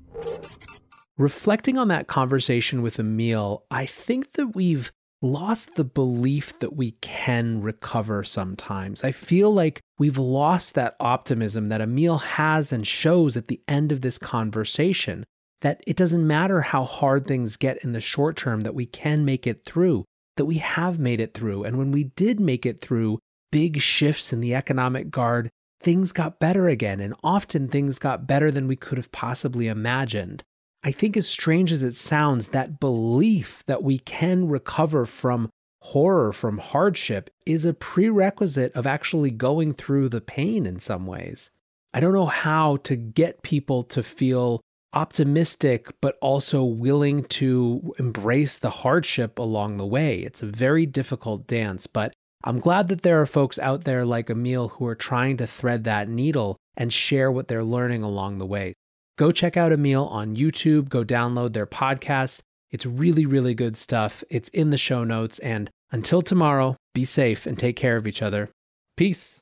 Reflecting 1.18 1.78
on 1.78 1.90
that 1.90 2.08
conversation 2.08 2.82
with 2.82 3.00
Emil, 3.00 3.66
I 3.70 3.86
think 3.86 4.34
that 4.34 4.56
we've 4.56 4.92
lost 5.22 5.76
the 5.76 5.84
belief 5.84 6.58
that 6.60 6.76
we 6.76 6.92
can 7.02 7.62
recover 7.62 8.24
sometimes. 8.24 9.04
I 9.04 9.12
feel 9.12 9.52
like 9.52 9.82
we've 9.98 10.18
lost 10.18 10.76
that 10.76 10.96
optimism 11.00 11.68
that 11.70 11.82
Emil 11.82 12.18
has 12.20 12.72
and 12.72 12.86
shows 12.86 13.36
at 13.36 13.48
the 13.48 13.62
end 13.68 13.92
of 13.92 14.02
this 14.02 14.18
conversation 14.18 15.26
that 15.62 15.82
it 15.88 15.96
doesn't 15.96 16.28
matter 16.28 16.62
how 16.62 16.84
hard 16.84 17.28
things 17.28 17.58
get 17.58 17.84
in 17.84 17.92
the 17.92 18.02
short 18.02 18.36
term, 18.36 18.62
that 18.62 18.76
we 18.76 18.86
can 18.86 19.26
make 19.26 19.48
it 19.48 19.64
through, 19.64 20.06
that 20.38 20.46
we 20.46 20.58
have 20.58 21.00
made 21.00 21.20
it 21.20 21.34
through. 21.34 21.64
And 21.64 21.78
when 21.78 21.92
we 21.92 22.06
did 22.06 22.40
make 22.40 22.66
it 22.66 22.82
through 22.82 23.20
big 23.52 23.80
shifts 23.80 24.34
in 24.34 24.42
the 24.42 24.54
economic 24.54 25.10
guard, 25.10 25.50
things 25.82 26.12
got 26.12 26.40
better 26.40 26.68
again. 26.68 27.00
And 27.00 27.16
often 27.24 27.68
things 27.68 28.00
got 28.00 28.28
better 28.28 28.52
than 28.52 28.68
we 28.68 28.76
could 28.76 28.98
have 28.98 29.12
possibly 29.12 29.68
imagined. 29.68 30.44
I 30.84 30.92
think, 30.92 31.18
as 31.18 31.28
strange 31.28 31.72
as 31.72 31.82
it 31.82 31.96
sounds, 31.96 32.48
that 32.50 32.80
belief 32.80 33.64
that 33.66 33.82
we 33.82 33.98
can 33.98 34.48
recover 34.48 35.08
from 35.08 35.50
horror, 35.82 36.32
from 36.32 36.60
hardship, 36.60 37.32
is 37.46 37.66
a 37.66 37.74
prerequisite 37.74 38.72
of 38.74 38.86
actually 38.86 39.32
going 39.32 39.74
through 39.74 40.10
the 40.10 40.22
pain 40.22 40.68
in 40.68 40.80
some 40.80 41.08
ways. 41.08 41.50
I 41.94 42.02
don't 42.02 42.14
know 42.14 42.28
how 42.28 42.78
to 42.78 42.96
get 42.96 43.42
people 43.42 43.84
to 43.86 44.04
feel 44.04 44.62
optimistic, 44.94 45.94
but 46.02 46.18
also 46.22 46.64
willing 46.64 47.24
to 47.26 47.94
embrace 48.00 48.58
the 48.58 48.70
hardship 48.70 49.38
along 49.38 49.78
the 49.78 49.86
way. 49.86 50.20
It's 50.20 50.42
a 50.42 50.48
very 50.48 50.86
difficult 50.86 51.48
dance, 51.48 51.88
but 51.88 52.14
I'm 52.44 52.60
glad 52.60 52.88
that 52.90 53.02
there 53.02 53.20
are 53.22 53.26
folks 53.26 53.58
out 53.60 53.84
there 53.84 54.06
like 54.06 54.30
Emil 54.30 54.70
who 54.70 54.86
are 54.86 54.96
trying 54.96 55.38
to 55.38 55.48
thread 55.48 55.84
that 55.84 56.08
needle 56.08 56.58
and 56.78 56.94
share 56.94 57.32
what 57.32 57.48
they're 57.48 57.64
learning 57.64 58.04
along 58.04 58.38
the 58.38 58.46
way. 58.46 58.74
Go 59.18 59.32
check 59.32 59.58
out 59.58 59.72
Emil 59.72 60.06
on 60.08 60.36
YouTube, 60.36 60.90
go 60.90 61.04
download 61.04 61.54
their 61.54 61.66
podcast. 61.66 62.42
It's 62.70 62.86
really, 62.86 63.26
really 63.26 63.54
good 63.54 63.78
stuff. 63.78 64.24
It's 64.30 64.50
in 64.50 64.70
the 64.70 64.78
show 64.78 65.04
notes. 65.04 65.40
And 65.40 65.70
until 65.92 66.22
tomorrow, 66.22 66.76
be 66.94 67.06
safe 67.06 67.46
and 67.46 67.58
take 67.58 67.78
care 67.78 67.96
of 67.96 68.06
each 68.06 68.22
other. 68.22 68.50
Peace. 68.98 69.40